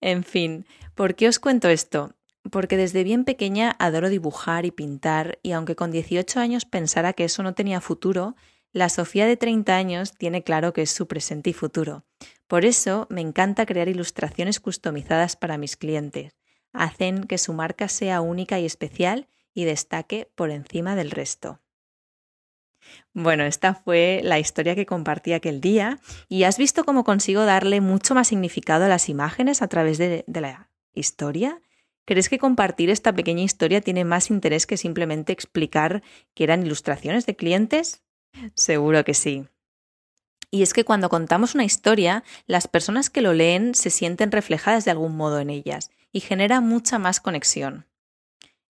En 0.00 0.22
fin, 0.22 0.66
¿por 0.94 1.14
qué 1.14 1.28
os 1.28 1.38
cuento 1.38 1.68
esto? 1.68 2.14
Porque 2.50 2.76
desde 2.76 3.04
bien 3.04 3.24
pequeña 3.24 3.76
adoro 3.78 4.08
dibujar 4.08 4.64
y 4.66 4.70
pintar 4.70 5.38
y 5.42 5.52
aunque 5.52 5.76
con 5.76 5.90
18 5.90 6.40
años 6.40 6.64
pensara 6.64 7.12
que 7.12 7.24
eso 7.24 7.42
no 7.42 7.54
tenía 7.54 7.80
futuro, 7.80 8.36
la 8.72 8.88
Sofía 8.88 9.26
de 9.26 9.36
30 9.36 9.76
años 9.76 10.12
tiene 10.12 10.42
claro 10.42 10.72
que 10.72 10.82
es 10.82 10.90
su 10.90 11.06
presente 11.06 11.50
y 11.50 11.52
futuro. 11.52 12.04
Por 12.46 12.64
eso 12.64 13.06
me 13.10 13.20
encanta 13.20 13.66
crear 13.66 13.88
ilustraciones 13.88 14.60
customizadas 14.60 15.36
para 15.36 15.58
mis 15.58 15.76
clientes. 15.76 16.32
hacen 16.74 17.24
que 17.24 17.36
su 17.36 17.52
marca 17.52 17.86
sea 17.88 18.22
única 18.22 18.58
y 18.58 18.64
especial 18.64 19.28
y 19.52 19.64
destaque 19.64 20.30
por 20.34 20.50
encima 20.50 20.96
del 20.96 21.10
resto. 21.10 21.60
Bueno, 23.12 23.44
esta 23.44 23.74
fue 23.74 24.20
la 24.24 24.38
historia 24.38 24.74
que 24.74 24.86
compartí 24.86 25.34
aquel 25.34 25.60
día 25.60 26.00
y 26.28 26.44
has 26.44 26.56
visto 26.56 26.84
cómo 26.84 27.04
consigo 27.04 27.44
darle 27.44 27.82
mucho 27.82 28.14
más 28.14 28.28
significado 28.28 28.86
a 28.86 28.88
las 28.88 29.10
imágenes 29.10 29.60
a 29.60 29.68
través 29.68 29.98
de, 29.98 30.24
de 30.26 30.40
la 30.40 30.70
historia. 30.94 31.60
¿Crees 32.04 32.28
que 32.28 32.38
compartir 32.38 32.90
esta 32.90 33.14
pequeña 33.14 33.42
historia 33.42 33.80
tiene 33.80 34.04
más 34.04 34.30
interés 34.30 34.66
que 34.66 34.76
simplemente 34.76 35.32
explicar 35.32 36.02
que 36.34 36.44
eran 36.44 36.66
ilustraciones 36.66 37.26
de 37.26 37.36
clientes? 37.36 38.02
Seguro 38.54 39.04
que 39.04 39.14
sí. 39.14 39.46
Y 40.50 40.62
es 40.62 40.74
que 40.74 40.84
cuando 40.84 41.08
contamos 41.08 41.54
una 41.54 41.64
historia, 41.64 42.24
las 42.46 42.68
personas 42.68 43.08
que 43.08 43.22
lo 43.22 43.32
leen 43.32 43.74
se 43.74 43.88
sienten 43.88 44.32
reflejadas 44.32 44.84
de 44.84 44.90
algún 44.90 45.16
modo 45.16 45.38
en 45.38 45.48
ellas 45.48 45.90
y 46.12 46.20
genera 46.20 46.60
mucha 46.60 46.98
más 46.98 47.20
conexión. 47.20 47.86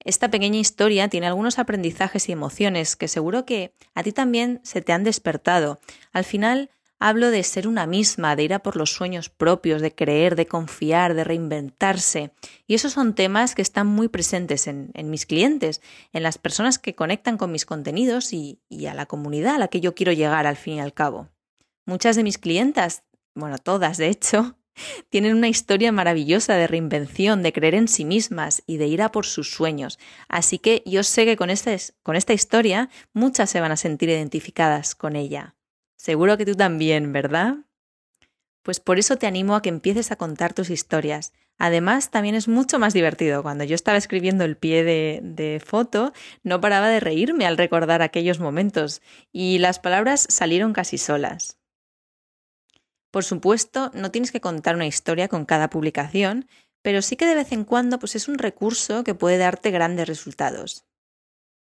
Esta 0.05 0.31
pequeña 0.31 0.59
historia 0.59 1.09
tiene 1.09 1.27
algunos 1.27 1.59
aprendizajes 1.59 2.29
y 2.29 2.33
emociones 2.33 2.97
que 2.97 3.09
seguro 3.09 3.45
que 3.45 3.75
a 3.95 4.03
ti 4.03 4.13
también 4.13 4.61
se 4.63 4.83
te 4.83 4.93
han 4.93 5.05
despertado. 5.05 5.81
Al 6.13 6.25
final, 6.25 6.71
hablo 7.03 7.33
de 7.33 7.43
ser 7.43 7.67
una 7.67 7.89
misma, 7.89 8.37
de 8.37 8.45
ir 8.45 8.55
a 8.55 8.61
por 8.61 8.77
los 8.77 8.93
sueños 8.93 9.29
propios, 9.29 9.83
de 9.83 9.93
creer, 9.93 10.37
de 10.37 10.47
confiar, 10.47 11.15
de 11.15 11.25
reinventarse. 11.25 12.31
Y 12.69 12.75
esos 12.75 12.93
son 12.93 13.17
temas 13.17 13.57
que 13.57 13.63
están 13.63 13.89
muy 13.89 14.07
presentes 14.07 14.69
en, 14.69 14.93
mis 15.11 15.27
clientes, 15.27 15.83
en 16.13 16.23
las 16.23 16.39
personas 16.39 16.79
que 16.79 16.95
conectan 16.95 17.39
con 17.39 17.51
mis 17.51 17.67
contenidos 17.67 18.33
y, 18.33 18.61
a 18.89 18.95
la 18.95 19.07
comunidad 19.07 19.57
a 19.57 19.59
la 19.59 19.67
que 19.67 19.81
yo 19.81 19.97
quiero 19.97 20.13
llegar 20.13 20.47
al 20.47 20.57
fin 20.57 20.75
y 20.75 20.81
al 20.81 20.95
cabo. 20.95 21.29
Muchas 21.87 22.15
de 22.15 22.23
mis 22.23 22.39
clientas, 22.39 23.03
bueno, 23.35 23.59
todas 23.59 23.97
de 23.97 24.07
hecho, 24.07 24.57
tienen 25.11 25.37
una 25.37 25.49
historia 25.49 25.91
maravillosa 25.91 26.55
de 26.55 26.69
reinvención, 26.69 27.43
de 27.43 27.53
creer 27.53 27.75
en 27.75 27.89
sí 27.89 28.05
mismas 28.05 28.63
y 28.65 28.77
de 28.77 28.87
ir 28.87 29.03
a 29.03 29.11
por 29.11 29.27
sus 29.27 29.51
sueños. 29.51 29.99
Así 30.29 30.61
que 30.61 30.85
yo 30.87 31.03
sé 31.03 31.25
que 31.25 31.37
con, 31.37 31.51
este, 31.51 31.77
con 32.05 32.15
esta 32.15 32.33
historia 32.33 32.91
muchas 33.13 33.51
se 33.51 33.61
van 33.61 33.73
a 33.73 33.77
sentir 33.77 34.09
identificadas 34.09 34.95
con 34.95 35.17
ella. 35.17 35.57
Seguro 36.03 36.37
que 36.37 36.45
tú 36.45 36.57
también, 36.57 37.13
¿verdad? 37.13 37.59
Pues 38.65 38.81
por 38.81 38.99
eso 38.99 39.15
te 39.19 39.29
animo 39.29 39.55
a 39.55 39.63
que 39.63 39.69
empieces 39.69 40.11
a 40.11 40.17
contar 40.17 40.53
tus 40.53 40.69
historias. 40.69 41.33
Además, 41.59 42.11
también 42.11 42.35
es 42.35 42.49
mucho 42.49 42.81
más 42.81 42.93
divertido. 42.93 43.45
Cuando 43.45 43.63
yo 43.63 43.77
estaba 43.77 43.99
escribiendo 43.99 44.43
el 44.43 44.57
pie 44.57 44.83
de, 44.83 45.63
foto, 45.65 46.13
no 46.43 46.61
paraba 46.61 46.89
de 46.89 46.99
reírme 46.99 47.47
al 47.47 47.57
recordar 47.57 48.03
aquellos 48.03 48.41
momentos 48.41 49.01
y 49.31 49.59
las 49.59 49.79
palabras 49.79 50.27
salieron 50.29 50.73
casi 50.73 50.99
solas. 50.99 51.61
Por 53.13 53.23
supuesto, 53.23 53.93
no 53.95 54.11
tienes 54.11 54.33
que 54.33 54.41
contar 54.41 54.75
una 54.75 54.89
historia 54.89 55.29
con 55.29 55.45
cada 55.45 55.71
publicación, 55.71 56.49
pero 56.83 57.01
sí 57.01 57.15
que 57.15 57.27
de 57.27 57.37
vez 57.37 57.53
en 57.53 57.65
cuando 57.65 58.01
pues 58.01 58.17
es 58.17 58.27
un 58.27 58.39
recurso 58.39 59.05
que 59.05 59.15
puede 59.15 59.39
darte 59.39 59.71
grandes 59.71 60.09
resultados. 60.09 60.85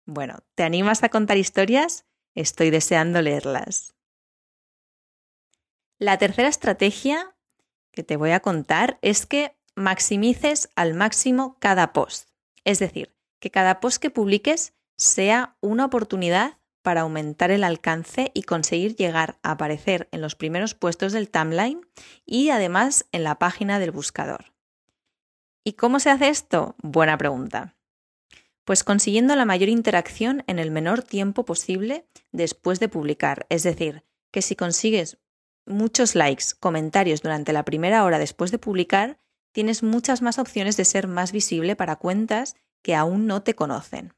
Bueno, 0.05 0.37
¿te 0.55 0.63
animas 0.63 1.03
a 1.03 1.09
contar 1.09 1.35
historias? 1.35 2.05
Estoy 2.33 2.69
deseando 2.69 3.21
leerlas. 3.21 3.93
La 6.01 6.17
tercera 6.17 6.47
estrategia 6.49 7.35
que 7.91 8.01
te 8.01 8.17
voy 8.17 8.31
a 8.31 8.39
contar 8.39 8.97
es 9.03 9.27
que 9.27 9.55
maximices 9.75 10.67
al 10.75 10.95
máximo 10.95 11.57
cada 11.59 11.93
post. 11.93 12.27
Es 12.63 12.79
decir, 12.79 13.15
que 13.39 13.51
cada 13.51 13.79
post 13.79 14.01
que 14.01 14.09
publiques 14.09 14.73
sea 14.97 15.57
una 15.61 15.85
oportunidad 15.85 16.57
para 16.81 17.01
aumentar 17.01 17.51
el 17.51 17.63
alcance 17.63 18.31
y 18.33 18.41
conseguir 18.41 18.95
llegar 18.95 19.37
a 19.43 19.51
aparecer 19.51 20.09
en 20.11 20.21
los 20.21 20.33
primeros 20.33 20.73
puestos 20.73 21.13
del 21.13 21.29
timeline 21.29 21.85
y 22.25 22.49
además 22.49 23.05
en 23.11 23.23
la 23.23 23.37
página 23.37 23.77
del 23.77 23.91
buscador. 23.91 24.55
¿Y 25.63 25.73
cómo 25.73 25.99
se 25.99 26.09
hace 26.09 26.29
esto? 26.29 26.73
Buena 26.81 27.15
pregunta. 27.19 27.75
Pues 28.65 28.83
consiguiendo 28.83 29.35
la 29.35 29.45
mayor 29.45 29.69
interacción 29.69 30.43
en 30.47 30.57
el 30.57 30.71
menor 30.71 31.03
tiempo 31.03 31.45
posible 31.45 32.07
después 32.31 32.79
de 32.79 32.89
publicar. 32.89 33.45
Es 33.49 33.61
decir, 33.61 34.03
que 34.31 34.41
si 34.41 34.55
consigues 34.55 35.19
muchos 35.65 36.15
likes, 36.15 36.45
comentarios 36.59 37.21
durante 37.21 37.53
la 37.53 37.65
primera 37.65 38.03
hora 38.03 38.19
después 38.19 38.51
de 38.51 38.59
publicar, 38.59 39.19
tienes 39.51 39.83
muchas 39.83 40.21
más 40.21 40.39
opciones 40.39 40.77
de 40.77 40.85
ser 40.85 41.07
más 41.07 41.31
visible 41.31 41.75
para 41.75 41.97
cuentas 41.97 42.55
que 42.81 42.95
aún 42.95 43.27
no 43.27 43.43
te 43.43 43.53
conocen. 43.53 44.13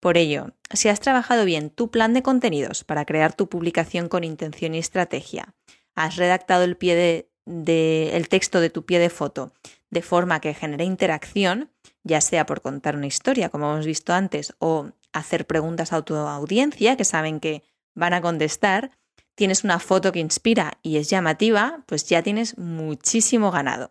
Por 0.00 0.16
ello, 0.16 0.54
si 0.72 0.88
has 0.88 1.00
trabajado 1.00 1.44
bien 1.44 1.68
tu 1.68 1.90
plan 1.90 2.14
de 2.14 2.22
contenidos 2.22 2.84
para 2.84 3.04
crear 3.04 3.34
tu 3.34 3.48
publicación 3.48 4.08
con 4.08 4.24
intención 4.24 4.74
y 4.74 4.78
estrategia, 4.78 5.54
has 5.94 6.16
redactado 6.16 6.64
el, 6.64 6.76
pie 6.76 7.28
de, 7.44 8.16
el 8.16 8.28
texto 8.28 8.60
de 8.60 8.70
tu 8.70 8.86
pie 8.86 8.98
de 8.98 9.10
foto 9.10 9.52
de 9.90 10.02
forma 10.02 10.40
que 10.40 10.54
genere 10.54 10.84
interacción, 10.84 11.70
ya 12.04 12.20
sea 12.20 12.46
por 12.46 12.62
contar 12.62 12.96
una 12.96 13.08
historia, 13.08 13.50
como 13.50 13.72
hemos 13.72 13.86
visto 13.86 14.12
antes, 14.12 14.54
o 14.58 14.92
hacer 15.12 15.46
preguntas 15.46 15.92
a 15.92 16.00
tu 16.02 16.14
audiencia 16.14 16.96
que 16.96 17.04
saben 17.04 17.40
que 17.40 17.64
van 17.94 18.14
a 18.14 18.22
contestar, 18.22 18.92
tienes 19.40 19.64
una 19.64 19.78
foto 19.78 20.12
que 20.12 20.18
inspira 20.18 20.78
y 20.82 20.98
es 20.98 21.08
llamativa, 21.08 21.82
pues 21.86 22.04
ya 22.04 22.22
tienes 22.22 22.58
muchísimo 22.58 23.50
ganado. 23.50 23.88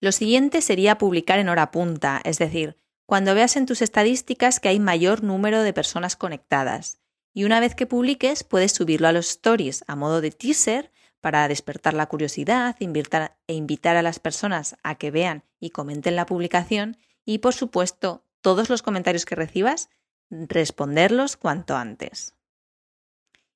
Lo 0.00 0.10
siguiente 0.10 0.62
sería 0.62 0.98
publicar 0.98 1.38
en 1.38 1.48
hora 1.48 1.70
punta, 1.70 2.20
es 2.24 2.38
decir, 2.38 2.76
cuando 3.06 3.36
veas 3.36 3.54
en 3.54 3.66
tus 3.66 3.82
estadísticas 3.82 4.58
que 4.58 4.68
hay 4.68 4.80
mayor 4.80 5.22
número 5.22 5.62
de 5.62 5.72
personas 5.72 6.16
conectadas. 6.16 6.98
Y 7.32 7.44
una 7.44 7.60
vez 7.60 7.76
que 7.76 7.86
publiques, 7.86 8.42
puedes 8.42 8.72
subirlo 8.72 9.06
a 9.06 9.12
los 9.12 9.28
stories 9.28 9.84
a 9.86 9.94
modo 9.94 10.20
de 10.20 10.32
teaser 10.32 10.90
para 11.20 11.46
despertar 11.46 11.94
la 11.94 12.06
curiosidad 12.06 12.74
e 12.80 13.54
invitar 13.54 13.96
a 13.96 14.02
las 14.02 14.18
personas 14.18 14.74
a 14.82 14.96
que 14.96 15.12
vean 15.12 15.44
y 15.60 15.70
comenten 15.70 16.16
la 16.16 16.26
publicación. 16.26 16.96
Y 17.24 17.38
por 17.38 17.54
supuesto, 17.54 18.24
todos 18.40 18.70
los 18.70 18.82
comentarios 18.82 19.24
que 19.24 19.36
recibas, 19.36 19.88
responderlos 20.30 21.36
cuanto 21.36 21.76
antes. 21.76 22.34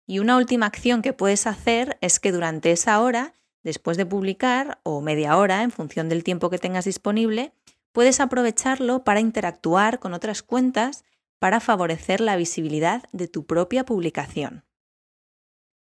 Y 0.08 0.20
una 0.20 0.38
última 0.38 0.64
acción 0.64 1.02
que 1.02 1.12
puedes 1.12 1.46
hacer 1.46 1.98
es 2.00 2.18
que 2.18 2.32
durante 2.32 2.72
esa 2.72 2.98
hora, 3.02 3.34
después 3.62 3.98
de 3.98 4.06
publicar, 4.06 4.80
o 4.82 5.02
media 5.02 5.36
hora, 5.36 5.62
en 5.62 5.70
función 5.70 6.08
del 6.08 6.24
tiempo 6.24 6.48
que 6.48 6.58
tengas 6.58 6.86
disponible, 6.86 7.52
puedes 7.92 8.18
aprovecharlo 8.18 9.04
para 9.04 9.20
interactuar 9.20 9.98
con 9.98 10.14
otras 10.14 10.42
cuentas 10.42 11.04
para 11.38 11.60
favorecer 11.60 12.22
la 12.22 12.36
visibilidad 12.36 13.02
de 13.12 13.28
tu 13.28 13.44
propia 13.44 13.84
publicación. 13.84 14.64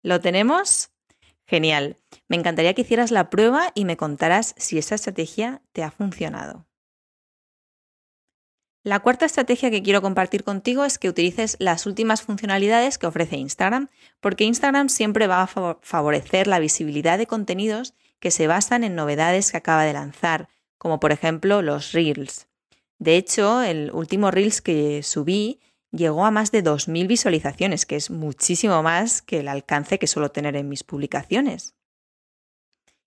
¿Lo 0.03 0.19
tenemos? 0.19 0.91
Genial. 1.47 1.95
Me 2.27 2.35
encantaría 2.35 2.73
que 2.73 2.81
hicieras 2.81 3.11
la 3.11 3.29
prueba 3.29 3.71
y 3.73 3.85
me 3.85 3.95
contaras 3.95 4.53
si 4.57 4.77
esa 4.77 4.95
estrategia 4.95 5.61
te 5.71 5.81
ha 5.81 5.91
funcionado. 5.91 6.67
La 8.83 9.01
cuarta 9.01 9.25
estrategia 9.25 9.69
que 9.69 9.83
quiero 9.83 10.01
compartir 10.01 10.45
contigo 10.45 10.85
es 10.85 10.97
que 10.97 11.09
utilices 11.09 11.57
las 11.59 11.85
últimas 11.85 12.21
funcionalidades 12.21 12.97
que 12.97 13.07
ofrece 13.07 13.35
Instagram, 13.35 13.89
porque 14.21 14.45
Instagram 14.45 14.87
siempre 14.87 15.27
va 15.27 15.43
a 15.43 15.77
favorecer 15.81 16.47
la 16.47 16.59
visibilidad 16.59 17.17
de 17.17 17.27
contenidos 17.27 17.93
que 18.19 18.31
se 18.31 18.47
basan 18.47 18.85
en 18.85 18.95
novedades 18.95 19.51
que 19.51 19.57
acaba 19.57 19.83
de 19.83 19.93
lanzar, 19.93 20.47
como 20.77 21.01
por 21.01 21.11
ejemplo 21.11 21.61
los 21.61 21.91
Reels. 21.91 22.47
De 22.99 23.17
hecho, 23.17 23.61
el 23.61 23.91
último 23.91 24.31
Reels 24.31 24.61
que 24.61 25.03
subí 25.03 25.59
llegó 25.91 26.25
a 26.25 26.31
más 26.31 26.51
de 26.51 26.63
2.000 26.63 27.07
visualizaciones, 27.07 27.85
que 27.85 27.97
es 27.97 28.09
muchísimo 28.09 28.81
más 28.81 29.21
que 29.21 29.39
el 29.39 29.49
alcance 29.49 29.99
que 29.99 30.07
suelo 30.07 30.31
tener 30.31 30.55
en 30.55 30.69
mis 30.69 30.83
publicaciones. 30.83 31.75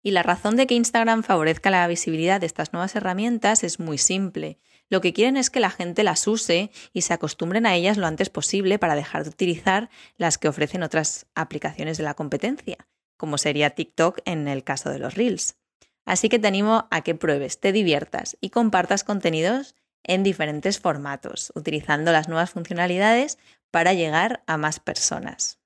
Y 0.03 0.11
la 0.11 0.23
razón 0.23 0.57
de 0.57 0.67
que 0.67 0.75
Instagram 0.75 1.23
favorezca 1.23 1.71
la 1.71 1.87
visibilidad 1.87 2.41
de 2.41 2.47
estas 2.47 2.73
nuevas 2.73 2.95
herramientas 2.97 3.63
es 3.65 3.79
muy 3.79 3.99
simple. 3.99 4.59
Lo 4.93 5.01
que 5.01 5.15
quieren 5.15 5.39
es 5.39 5.49
que 5.49 5.59
la 5.59 5.71
gente 5.71 6.03
las 6.03 6.27
use 6.27 6.71
y 6.93 7.01
se 7.01 7.15
acostumbren 7.15 7.65
a 7.65 7.75
ellas 7.75 7.97
lo 7.97 8.07
antes 8.07 8.29
posible 8.29 8.79
para 8.79 8.95
dejar 8.95 9.25
de 9.25 9.31
utilizar 9.31 9.89
las 10.19 10.37
que 10.37 10.49
ofrecen 10.49 10.83
otras 10.83 11.25
aplicaciones 11.35 11.97
de 11.97 12.05
la 12.05 12.13
competencia, 12.13 12.77
como 13.17 13.39
sería 13.39 13.71
TikTok 13.71 14.19
en 14.27 14.49
el 14.49 14.65
caso 14.65 14.91
de 14.91 14.99
los 14.99 15.15
Reels. 15.15 15.57
Así 16.05 16.29
que 16.29 16.39
te 16.39 16.47
animo 16.47 16.89
a 16.91 17.01
que 17.01 17.15
pruebes, 17.15 17.59
te 17.59 17.73
diviertas 17.73 18.37
y 18.43 18.51
compartas 18.51 19.03
contenidos 19.03 19.77
en 20.03 20.23
diferentes 20.25 20.79
formatos, 20.79 21.55
utilizando 21.55 22.13
las 22.13 22.29
nuevas 22.29 22.51
funcionalidades 22.51 23.39
para 23.71 23.95
llegar 23.95 24.45
a 24.47 24.59
más 24.59 24.79
personas. 24.79 25.59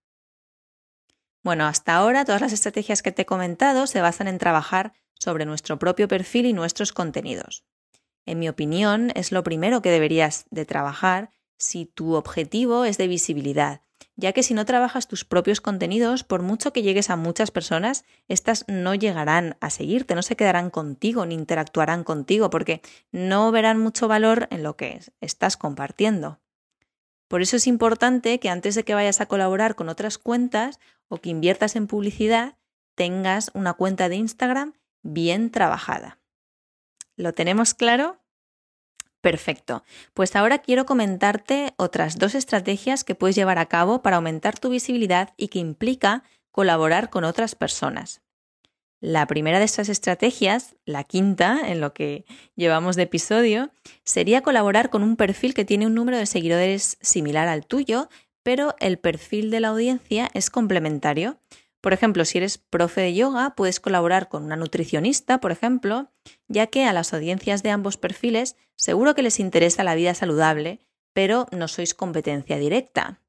Bueno, 1.42 1.66
hasta 1.66 1.96
ahora 1.96 2.24
todas 2.24 2.42
las 2.42 2.52
estrategias 2.52 3.02
que 3.02 3.10
te 3.10 3.22
he 3.22 3.26
comentado 3.26 3.88
se 3.88 4.00
basan 4.00 4.28
en 4.28 4.38
trabajar 4.38 4.92
sobre 5.18 5.46
nuestro 5.46 5.80
propio 5.80 6.06
perfil 6.06 6.46
y 6.46 6.52
nuestros 6.52 6.92
contenidos. 6.92 7.64
En 8.26 8.38
mi 8.38 8.48
opinión, 8.48 9.10
es 9.14 9.32
lo 9.32 9.42
primero 9.42 9.80
que 9.80 9.90
deberías 9.90 10.44
de 10.50 10.66
trabajar 10.66 11.30
si 11.56 11.86
tu 11.86 12.14
objetivo 12.14 12.84
es 12.84 12.98
de 12.98 13.08
visibilidad 13.08 13.80
ya 14.16 14.32
que 14.32 14.42
si 14.42 14.54
no 14.54 14.64
trabajas 14.64 15.08
tus 15.08 15.24
propios 15.24 15.60
contenidos, 15.60 16.24
por 16.24 16.42
mucho 16.42 16.72
que 16.72 16.82
llegues 16.82 17.10
a 17.10 17.16
muchas 17.16 17.50
personas, 17.50 18.04
estas 18.28 18.64
no 18.66 18.94
llegarán 18.94 19.56
a 19.60 19.68
seguirte, 19.70 20.14
no 20.14 20.22
se 20.22 20.36
quedarán 20.36 20.70
contigo 20.70 21.26
ni 21.26 21.34
interactuarán 21.34 22.02
contigo, 22.02 22.48
porque 22.48 22.80
no 23.12 23.52
verán 23.52 23.78
mucho 23.78 24.08
valor 24.08 24.48
en 24.50 24.62
lo 24.62 24.76
que 24.76 25.00
estás 25.20 25.56
compartiendo. 25.56 26.40
Por 27.28 27.42
eso 27.42 27.56
es 27.56 27.66
importante 27.66 28.40
que 28.40 28.48
antes 28.48 28.74
de 28.74 28.84
que 28.84 28.94
vayas 28.94 29.20
a 29.20 29.26
colaborar 29.26 29.74
con 29.74 29.88
otras 29.88 30.16
cuentas 30.16 30.80
o 31.08 31.18
que 31.18 31.28
inviertas 31.28 31.76
en 31.76 31.86
publicidad, 31.86 32.56
tengas 32.94 33.50
una 33.52 33.74
cuenta 33.74 34.08
de 34.08 34.16
Instagram 34.16 34.74
bien 35.02 35.50
trabajada. 35.50 36.18
¿Lo 37.16 37.34
tenemos 37.34 37.74
claro? 37.74 38.20
Perfecto. 39.20 39.82
Pues 40.14 40.36
ahora 40.36 40.58
quiero 40.58 40.86
comentarte 40.86 41.74
otras 41.78 42.18
dos 42.18 42.34
estrategias 42.34 43.02
que 43.02 43.14
puedes 43.14 43.34
llevar 43.34 43.58
a 43.58 43.66
cabo 43.66 44.02
para 44.02 44.16
aumentar 44.16 44.58
tu 44.58 44.68
visibilidad 44.68 45.34
y 45.36 45.48
que 45.48 45.58
implica 45.58 46.22
colaborar 46.52 47.10
con 47.10 47.24
otras 47.24 47.54
personas. 47.54 48.22
La 49.00 49.26
primera 49.26 49.58
de 49.58 49.64
estas 49.64 49.88
estrategias, 49.88 50.74
la 50.84 51.04
quinta 51.04 51.60
en 51.68 51.80
lo 51.80 51.92
que 51.92 52.24
llevamos 52.54 52.96
de 52.96 53.02
episodio, 53.02 53.70
sería 54.04 54.42
colaborar 54.42 54.90
con 54.90 55.02
un 55.02 55.16
perfil 55.16 55.54
que 55.54 55.64
tiene 55.64 55.86
un 55.86 55.94
número 55.94 56.16
de 56.16 56.26
seguidores 56.26 56.96
similar 57.00 57.48
al 57.48 57.66
tuyo, 57.66 58.08
pero 58.42 58.74
el 58.78 58.98
perfil 58.98 59.50
de 59.50 59.60
la 59.60 59.68
audiencia 59.68 60.30
es 60.32 60.50
complementario. 60.50 61.38
Por 61.80 61.92
ejemplo, 61.92 62.24
si 62.24 62.38
eres 62.38 62.58
profe 62.58 63.02
de 63.02 63.14
yoga, 63.14 63.54
puedes 63.56 63.80
colaborar 63.80 64.28
con 64.28 64.44
una 64.44 64.56
nutricionista, 64.56 65.40
por 65.40 65.52
ejemplo, 65.52 66.10
ya 66.48 66.66
que 66.66 66.84
a 66.84 66.92
las 66.92 67.14
audiencias 67.14 67.62
de 67.62 67.70
ambos 67.70 67.96
perfiles 67.96 68.56
seguro 68.74 69.14
que 69.14 69.22
les 69.22 69.40
interesa 69.40 69.84
la 69.84 69.94
vida 69.94 70.14
saludable, 70.14 70.80
pero 71.12 71.46
no 71.52 71.68
sois 71.68 71.94
competencia 71.94 72.58
directa. 72.58 73.22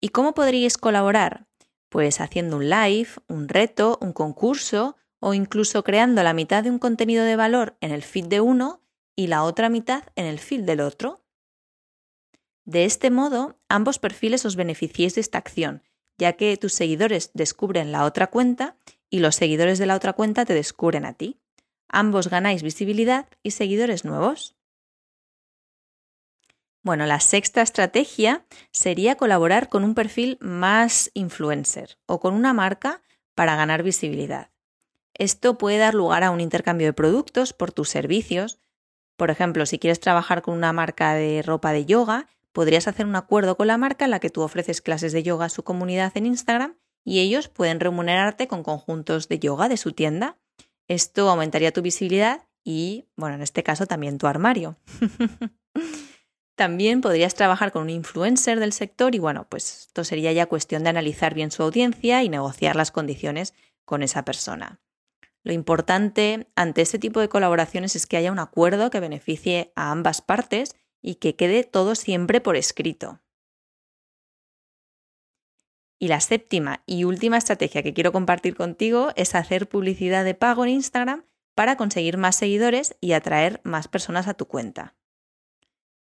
¿Y 0.00 0.08
cómo 0.08 0.34
podríais 0.34 0.78
colaborar? 0.78 1.46
Pues 1.88 2.20
haciendo 2.20 2.56
un 2.56 2.68
live, 2.68 3.08
un 3.28 3.48
reto, 3.48 3.98
un 4.00 4.12
concurso 4.12 4.96
o 5.20 5.34
incluso 5.34 5.84
creando 5.84 6.22
la 6.22 6.34
mitad 6.34 6.64
de 6.64 6.70
un 6.70 6.78
contenido 6.78 7.24
de 7.24 7.36
valor 7.36 7.76
en 7.80 7.92
el 7.92 8.02
feed 8.02 8.26
de 8.26 8.40
uno 8.40 8.82
y 9.14 9.28
la 9.28 9.44
otra 9.44 9.68
mitad 9.68 10.04
en 10.16 10.26
el 10.26 10.40
feed 10.40 10.62
del 10.62 10.80
otro. 10.80 11.24
De 12.64 12.84
este 12.84 13.10
modo, 13.10 13.60
ambos 13.68 13.98
perfiles 13.98 14.44
os 14.44 14.56
beneficiéis 14.56 15.14
de 15.14 15.20
esta 15.20 15.38
acción, 15.38 15.82
ya 16.18 16.34
que 16.34 16.56
tus 16.56 16.72
seguidores 16.72 17.30
descubren 17.34 17.92
la 17.92 18.04
otra 18.04 18.28
cuenta 18.28 18.76
y 19.10 19.20
los 19.20 19.36
seguidores 19.36 19.78
de 19.78 19.86
la 19.86 19.96
otra 19.96 20.12
cuenta 20.12 20.44
te 20.44 20.54
descubren 20.54 21.04
a 21.04 21.14
ti. 21.14 21.40
Ambos 21.88 22.28
ganáis 22.28 22.62
visibilidad 22.62 23.28
y 23.42 23.50
seguidores 23.50 24.04
nuevos. 24.04 24.56
Bueno, 26.82 27.06
la 27.06 27.20
sexta 27.20 27.62
estrategia 27.62 28.44
sería 28.72 29.16
colaborar 29.16 29.68
con 29.68 29.84
un 29.84 29.94
perfil 29.94 30.36
más 30.40 31.10
influencer 31.14 31.98
o 32.06 32.18
con 32.18 32.34
una 32.34 32.52
marca 32.52 33.02
para 33.34 33.54
ganar 33.54 33.82
visibilidad. 33.82 34.50
Esto 35.14 35.58
puede 35.58 35.78
dar 35.78 35.94
lugar 35.94 36.24
a 36.24 36.30
un 36.30 36.40
intercambio 36.40 36.88
de 36.88 36.92
productos 36.92 37.52
por 37.52 37.70
tus 37.70 37.88
servicios. 37.88 38.58
Por 39.16 39.30
ejemplo, 39.30 39.66
si 39.66 39.78
quieres 39.78 40.00
trabajar 40.00 40.42
con 40.42 40.54
una 40.54 40.72
marca 40.72 41.14
de 41.14 41.42
ropa 41.42 41.72
de 41.72 41.84
yoga, 41.84 42.26
podrías 42.52 42.88
hacer 42.88 43.06
un 43.06 43.16
acuerdo 43.16 43.56
con 43.56 43.66
la 43.66 43.78
marca 43.78 44.04
en 44.04 44.10
la 44.10 44.20
que 44.20 44.30
tú 44.30 44.42
ofreces 44.42 44.80
clases 44.80 45.12
de 45.12 45.22
yoga 45.22 45.46
a 45.46 45.50
su 45.50 45.64
comunidad 45.64 46.12
en 46.16 46.26
Instagram 46.26 46.76
y 47.04 47.20
ellos 47.20 47.48
pueden 47.48 47.80
remunerarte 47.80 48.46
con 48.46 48.62
conjuntos 48.62 49.28
de 49.28 49.38
yoga 49.38 49.68
de 49.68 49.76
su 49.76 49.92
tienda. 49.92 50.38
Esto 50.88 51.28
aumentaría 51.28 51.72
tu 51.72 51.82
visibilidad 51.82 52.46
y, 52.64 53.08
bueno, 53.16 53.34
en 53.34 53.42
este 53.42 53.62
caso 53.62 53.86
también 53.86 54.18
tu 54.18 54.26
armario. 54.26 54.76
También 56.54 57.00
podrías 57.00 57.34
trabajar 57.34 57.72
con 57.72 57.82
un 57.82 57.90
influencer 57.90 58.60
del 58.60 58.72
sector 58.72 59.14
y 59.14 59.18
bueno, 59.18 59.46
pues 59.48 59.86
esto 59.86 60.04
sería 60.04 60.32
ya 60.32 60.46
cuestión 60.46 60.84
de 60.84 60.90
analizar 60.90 61.34
bien 61.34 61.50
su 61.50 61.62
audiencia 61.62 62.22
y 62.22 62.28
negociar 62.28 62.76
las 62.76 62.90
condiciones 62.90 63.54
con 63.84 64.02
esa 64.02 64.24
persona. 64.24 64.80
Lo 65.42 65.52
importante 65.52 66.46
ante 66.54 66.82
este 66.82 66.98
tipo 66.98 67.20
de 67.20 67.28
colaboraciones 67.28 67.96
es 67.96 68.06
que 68.06 68.16
haya 68.16 68.30
un 68.30 68.38
acuerdo 68.38 68.90
que 68.90 69.00
beneficie 69.00 69.72
a 69.74 69.90
ambas 69.90 70.20
partes 70.20 70.76
y 71.02 71.16
que 71.16 71.36
quede 71.36 71.64
todo 71.64 71.94
siempre 71.94 72.40
por 72.40 72.56
escrito. 72.56 73.20
Y 75.98 76.08
la 76.08 76.20
séptima 76.20 76.82
y 76.86 77.04
última 77.04 77.36
estrategia 77.36 77.82
que 77.82 77.92
quiero 77.92 78.12
compartir 78.12 78.56
contigo 78.56 79.10
es 79.14 79.34
hacer 79.34 79.68
publicidad 79.68 80.24
de 80.24 80.34
pago 80.34 80.64
en 80.64 80.70
Instagram 80.70 81.24
para 81.54 81.76
conseguir 81.76 82.16
más 82.16 82.36
seguidores 82.36 82.96
y 83.00 83.12
atraer 83.12 83.60
más 83.62 83.88
personas 83.88 84.26
a 84.26 84.34
tu 84.34 84.46
cuenta. 84.46 84.96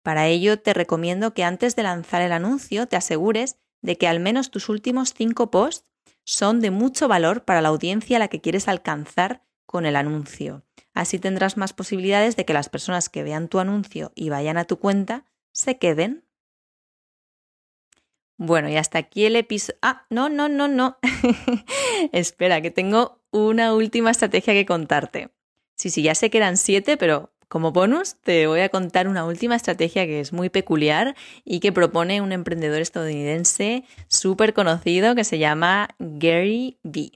Para 0.03 0.29
ello 0.29 0.61
te 0.61 0.74
recomiendo 0.74 1.35
que 1.35 1.44
antes 1.44 1.76
de 1.76 1.83
lanzar 1.83 2.22
el 2.22 2.33
anuncio 2.33 2.87
te 2.87 2.96
asegures 2.96 3.57
de 3.83 3.96
que 3.96 4.07
al 4.07 4.20
menos 4.20 4.50
tus 4.50 4.68
últimos 4.68 5.14
cinco 5.14 5.50
posts 5.50 5.87
son 6.24 6.61
de 6.61 6.70
mucho 6.70 7.09
valor 7.09 7.44
para 7.44 7.61
la 7.61 7.68
audiencia 7.68 8.16
a 8.16 8.20
la 8.20 8.29
que 8.29 8.40
quieres 8.40 8.68
alcanzar 8.68 9.42
con 9.66 9.87
el 9.87 9.96
anuncio. 9.96 10.64
Así 10.94 11.18
tendrás 11.18 11.57
más 11.57 11.72
posibilidades 11.72 12.37
de 12.37 12.44
que 12.44 12.53
las 12.53 12.68
personas 12.68 13.09
que 13.09 13.22
vean 13.22 13.48
tu 13.48 13.59
anuncio 13.59 14.12
y 14.14 14.29
vayan 14.29 14.57
a 14.57 14.64
tu 14.64 14.79
cuenta 14.79 15.24
se 15.53 15.79
queden. 15.79 16.24
Bueno, 18.37 18.68
y 18.70 18.76
hasta 18.76 18.98
aquí 18.98 19.26
el 19.26 19.37
episodio... 19.37 19.79
Ah, 19.83 20.07
no, 20.09 20.29
no, 20.29 20.48
no, 20.48 20.66
no. 20.66 20.96
Espera, 22.12 22.62
que 22.62 22.70
tengo 22.70 23.20
una 23.31 23.74
última 23.74 24.11
estrategia 24.11 24.55
que 24.55 24.66
contarte. 24.66 25.31
Sí, 25.76 25.90
sí, 25.90 26.03
ya 26.03 26.14
sé 26.14 26.31
que 26.31 26.38
eran 26.38 26.57
siete, 26.57 26.96
pero 26.96 27.33
como 27.48 27.72
bonus, 27.72 28.16
te 28.22 28.46
voy 28.46 28.61
a 28.61 28.68
contar 28.68 29.09
una 29.09 29.24
última 29.24 29.57
estrategia 29.57 30.07
que 30.07 30.20
es 30.20 30.33
muy 30.33 30.50
peculiar 30.50 31.16
y 31.44 31.61
que 31.61 31.72
propone 31.72 32.20
un 32.20 32.33
emprendedor 32.33 32.81
estadounidense 32.81 33.85
súper 34.09 34.55
conocido 34.55 35.14
que 35.14 35.24
se 35.24 35.38
llama 35.38 35.88
Gary 35.98 36.79
Vee. 36.83 37.12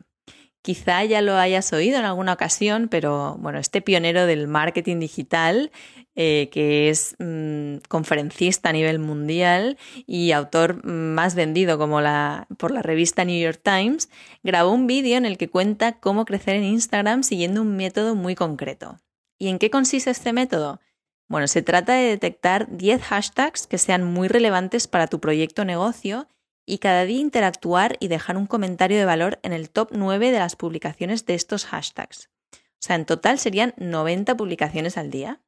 Quizá 0.64 1.04
ya 1.04 1.20
lo 1.20 1.36
hayas 1.36 1.70
oído 1.74 1.98
en 1.98 2.06
alguna 2.06 2.32
ocasión, 2.32 2.88
pero 2.88 3.36
bueno, 3.38 3.58
este 3.58 3.82
pionero 3.82 4.24
del 4.24 4.48
marketing 4.48 4.98
digital, 4.98 5.70
eh, 6.14 6.48
que 6.50 6.88
es 6.88 7.16
mm, 7.18 7.80
conferencista 7.86 8.70
a 8.70 8.72
nivel 8.72 8.98
mundial 8.98 9.76
y 10.06 10.32
autor 10.32 10.82
más 10.82 11.34
vendido 11.34 11.76
como 11.76 12.00
la, 12.00 12.46
por 12.56 12.70
la 12.70 12.80
revista 12.80 13.26
New 13.26 13.38
York 13.38 13.60
Times, 13.62 14.08
grabó 14.42 14.70
un 14.70 14.86
vídeo 14.86 15.18
en 15.18 15.26
el 15.26 15.36
que 15.36 15.50
cuenta 15.50 16.00
cómo 16.00 16.24
crecer 16.24 16.56
en 16.56 16.64
Instagram 16.64 17.24
siguiendo 17.24 17.60
un 17.60 17.76
método 17.76 18.14
muy 18.14 18.34
concreto. 18.34 18.96
¿Y 19.38 19.48
en 19.48 19.58
qué 19.58 19.68
consiste 19.68 20.10
este 20.10 20.32
método? 20.32 20.80
Bueno, 21.28 21.46
se 21.46 21.60
trata 21.60 21.92
de 21.92 22.08
detectar 22.08 22.74
10 22.74 23.02
hashtags 23.02 23.66
que 23.66 23.76
sean 23.76 24.02
muy 24.02 24.28
relevantes 24.28 24.88
para 24.88 25.08
tu 25.08 25.20
proyecto 25.20 25.66
negocio 25.66 26.26
y 26.66 26.78
cada 26.78 27.04
día 27.04 27.20
interactuar 27.20 27.96
y 28.00 28.08
dejar 28.08 28.36
un 28.36 28.46
comentario 28.46 28.98
de 28.98 29.04
valor 29.04 29.38
en 29.42 29.52
el 29.52 29.70
top 29.70 29.90
9 29.92 30.30
de 30.30 30.38
las 30.38 30.56
publicaciones 30.56 31.26
de 31.26 31.34
estos 31.34 31.66
hashtags. 31.66 32.30
O 32.52 32.86
sea, 32.86 32.96
en 32.96 33.06
total 33.06 33.38
serían 33.38 33.74
90 33.76 34.36
publicaciones 34.36 34.96
al 34.98 35.10
día. 35.10 35.40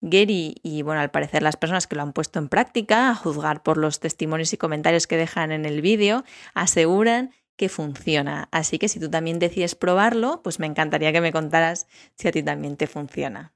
Gary 0.00 0.56
y, 0.62 0.82
bueno, 0.82 1.00
al 1.00 1.10
parecer 1.10 1.42
las 1.42 1.56
personas 1.56 1.86
que 1.86 1.96
lo 1.96 2.02
han 2.02 2.12
puesto 2.12 2.38
en 2.38 2.48
práctica, 2.48 3.10
a 3.10 3.14
juzgar 3.14 3.62
por 3.62 3.78
los 3.78 3.98
testimonios 3.98 4.52
y 4.52 4.56
comentarios 4.56 5.06
que 5.06 5.16
dejan 5.16 5.50
en 5.50 5.64
el 5.64 5.82
vídeo, 5.82 6.24
aseguran 6.54 7.32
que 7.56 7.68
funciona. 7.68 8.48
Así 8.52 8.78
que 8.78 8.88
si 8.88 9.00
tú 9.00 9.10
también 9.10 9.40
decides 9.40 9.74
probarlo, 9.74 10.40
pues 10.42 10.60
me 10.60 10.66
encantaría 10.66 11.12
que 11.12 11.20
me 11.20 11.32
contaras 11.32 11.88
si 12.14 12.28
a 12.28 12.30
ti 12.32 12.44
también 12.44 12.76
te 12.76 12.86
funciona. 12.86 13.52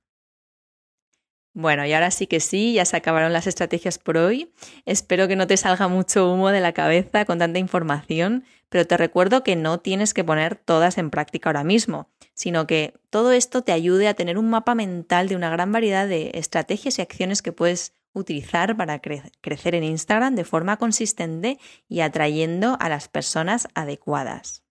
Bueno, 1.55 1.85
y 1.85 1.93
ahora 1.93 2.11
sí 2.11 2.27
que 2.27 2.41
sí, 2.41 2.73
ya 2.73 2.87
se 2.87 2.97
acabaron 2.97 3.35
las 3.35 3.47
estrategias 3.47 3.99
por 3.99 4.17
hoy. 4.17 4.51
Espero 4.87 5.29
que 5.29 5.37
no 5.37 5.47
te 5.47 5.59
salga 5.59 5.87
mucho 5.87 6.33
humo 6.33 6.49
de 6.49 6.61
la 6.61 6.73
cabeza 6.73 7.27
con 7.27 7.39
tanta 7.39 7.59
información, 7.59 8.45
pero 8.71 8.87
te 8.87 8.97
recuerdo 8.97 9.45
que 9.45 9.55
no 9.55 9.79
tienes 9.79 10.15
que 10.15 10.25
poner 10.25 10.57
todas 10.57 10.97
en 10.97 11.11
práctica 11.11 11.51
ahora 11.51 11.63
mismo, 11.63 12.09
sino 12.33 12.67
que 12.67 12.95
todo 13.11 13.33
esto 13.33 13.63
te 13.63 13.73
ayude 13.73 14.09
a 14.09 14.15
tener 14.15 14.39
un 14.39 14.49
mapa 14.49 14.75
mental 14.75 15.29
de 15.29 15.37
una 15.37 15.51
gran 15.51 15.73
variedad 15.73 16.09
de 16.09 16.31
estrategias 16.33 16.99
y 16.99 17.03
acciones 17.03 17.43
que 17.43 17.53
puedes 17.53 17.93
utilizar 18.15 18.75
para 18.75 19.01
crecer 19.01 19.75
en 19.75 19.85
Instagram 19.85 20.35
de 20.35 20.45
forma 20.45 20.79
consistente 20.79 21.59
y 21.87 22.01
atrayendo 22.01 22.79
a 22.81 22.89
las 22.89 23.09
personas 23.09 23.69
adecuadas. 23.75 24.63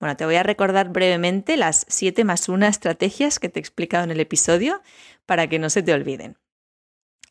Bueno, 0.00 0.16
te 0.16 0.26
voy 0.26 0.34
a 0.34 0.42
recordar 0.42 0.90
brevemente 0.90 1.56
las 1.56 1.86
7 1.88 2.24
más 2.24 2.48
1 2.48 2.66
estrategias 2.66 3.38
que 3.38 3.48
te 3.48 3.58
he 3.58 3.62
explicado 3.62 4.04
en 4.04 4.10
el 4.10 4.20
episodio 4.20 4.82
para 5.26 5.48
que 5.48 5.58
no 5.58 5.70
se 5.70 5.82
te 5.82 5.92
olviden. 5.92 6.38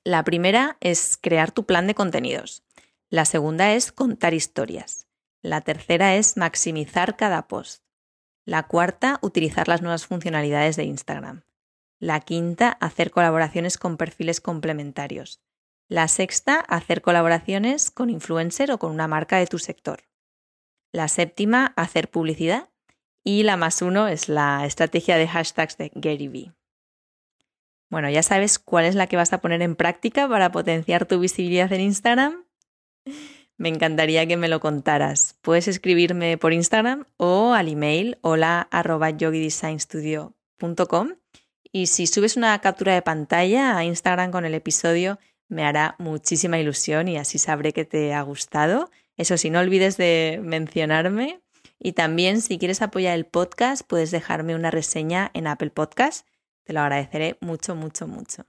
La 0.04 0.24
primera 0.24 0.78
es 0.82 1.18
crear 1.22 1.52
tu 1.52 1.66
plan 1.66 1.88
de 1.88 1.96
contenidos. 1.96 2.64
La 3.10 3.26
segunda 3.26 3.74
es 3.74 3.92
contar 3.92 4.34
historias. 4.34 5.08
La 5.42 5.62
tercera 5.62 6.16
es 6.16 6.36
maximizar 6.36 7.16
cada 7.16 7.48
post. 7.48 7.84
La 8.46 8.64
cuarta, 8.64 9.20
utilizar 9.22 9.68
las 9.68 9.82
nuevas 9.82 10.06
funcionalidades 10.06 10.76
de 10.76 10.84
Instagram. 10.84 11.44
La 12.00 12.20
quinta, 12.20 12.70
hacer 12.82 13.12
colaboraciones 13.12 13.78
con 13.78 13.96
perfiles 13.96 14.42
complementarios. 14.42 15.42
La 15.88 16.08
sexta, 16.10 16.60
hacer 16.60 17.02
colaboraciones 17.02 17.92
con 17.92 18.10
influencer 18.10 18.72
o 18.72 18.80
con 18.80 18.92
una 18.92 19.08
marca 19.08 19.38
de 19.38 19.48
tu 19.48 19.60
sector. 19.60 20.04
La 20.92 21.08
séptima, 21.08 21.74
hacer 21.78 22.10
publicidad. 22.10 22.70
Y 23.24 23.44
la 23.44 23.56
más 23.56 23.82
uno 23.82 24.08
es 24.10 24.28
la 24.28 24.66
estrategia 24.66 25.18
de 25.18 25.28
hashtags 25.28 25.78
de 25.78 25.92
Gary 25.96 26.28
Vee. 26.28 26.54
Bueno, 27.94 28.10
ya 28.10 28.24
sabes 28.24 28.58
cuál 28.58 28.86
es 28.86 28.96
la 28.96 29.06
que 29.06 29.18
vas 29.18 29.34
a 29.34 29.38
poner 29.40 29.62
en 29.62 29.76
práctica 29.76 30.28
para 30.28 30.52
potenciar 30.52 31.06
tu 31.06 31.20
visibilidad 31.20 31.72
en 31.72 31.82
Instagram. 31.82 32.44
Me 33.56 33.70
encantaría 33.70 34.26
que 34.26 34.36
me 34.36 34.48
lo 34.48 34.60
contaras. 34.60 35.38
Puedes 35.44 35.68
escribirme 35.68 36.40
por 36.40 36.54
Instagram 36.54 37.06
o 37.18 37.54
al 37.54 37.68
email 37.68 38.18
hola 38.22 38.68
y 41.72 41.86
si 41.86 42.08
subes 42.08 42.36
una 42.36 42.60
captura 42.62 42.96
de 42.96 43.04
pantalla 43.04 43.78
a 43.78 43.84
Instagram 43.84 44.32
con 44.32 44.46
el 44.46 44.56
episodio, 44.56 45.20
me 45.48 45.64
hará 45.64 45.96
muchísima 46.00 46.58
ilusión 46.58 47.08
y 47.08 47.18
así 47.18 47.38
sabré 47.38 47.74
que 47.74 47.86
te 47.86 48.16
ha 48.16 48.24
gustado. 48.24 48.90
Eso 49.18 49.38
sí, 49.38 49.52
no 49.52 49.60
olvides 49.60 49.98
de 49.98 50.40
mencionarme. 50.42 51.44
Y 51.78 51.92
también, 51.92 52.42
si 52.42 52.58
quieres 52.58 52.82
apoyar 52.82 53.14
el 53.14 53.28
podcast, 53.28 53.86
puedes 53.86 54.10
dejarme 54.10 54.56
una 54.56 54.72
reseña 54.72 55.30
en 55.36 55.46
Apple 55.46 55.70
Podcast. 55.70 56.26
Te 56.64 56.74
lo 56.74 56.82
agradeceré 56.82 57.38
mucho, 57.42 57.76
mucho, 57.76 58.08
mucho. 58.08 58.46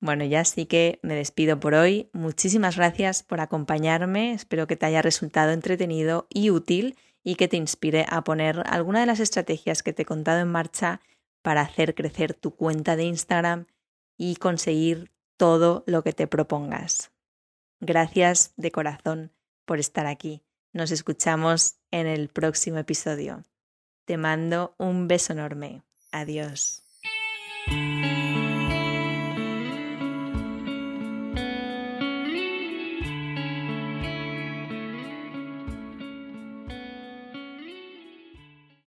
Bueno, 0.00 0.24
ya 0.24 0.44
sí 0.44 0.66
que 0.66 0.98
me 1.02 1.14
despido 1.14 1.58
por 1.58 1.74
hoy. 1.74 2.10
Muchísimas 2.12 2.76
gracias 2.76 3.22
por 3.22 3.40
acompañarme. 3.40 4.32
Espero 4.32 4.66
que 4.66 4.76
te 4.76 4.86
haya 4.86 5.00
resultado 5.00 5.52
entretenido 5.52 6.26
y 6.28 6.50
útil 6.50 6.96
y 7.22 7.36
que 7.36 7.48
te 7.48 7.56
inspire 7.56 8.04
a 8.08 8.22
poner 8.22 8.62
alguna 8.66 9.00
de 9.00 9.06
las 9.06 9.20
estrategias 9.20 9.82
que 9.82 9.94
te 9.94 10.02
he 10.02 10.06
contado 10.06 10.40
en 10.40 10.48
marcha 10.48 11.00
para 11.40 11.62
hacer 11.62 11.94
crecer 11.94 12.34
tu 12.34 12.54
cuenta 12.54 12.96
de 12.96 13.04
Instagram 13.04 13.66
y 14.18 14.36
conseguir 14.36 15.10
todo 15.38 15.84
lo 15.86 16.02
que 16.02 16.12
te 16.12 16.26
propongas. 16.26 17.10
Gracias 17.80 18.52
de 18.56 18.70
corazón 18.70 19.32
por 19.64 19.78
estar 19.78 20.06
aquí. 20.06 20.42
Nos 20.72 20.90
escuchamos 20.90 21.76
en 21.90 22.06
el 22.06 22.28
próximo 22.28 22.78
episodio. 22.78 23.44
Te 24.04 24.16
mando 24.16 24.74
un 24.78 25.08
beso 25.08 25.32
enorme. 25.32 25.82
Adiós. 26.12 26.83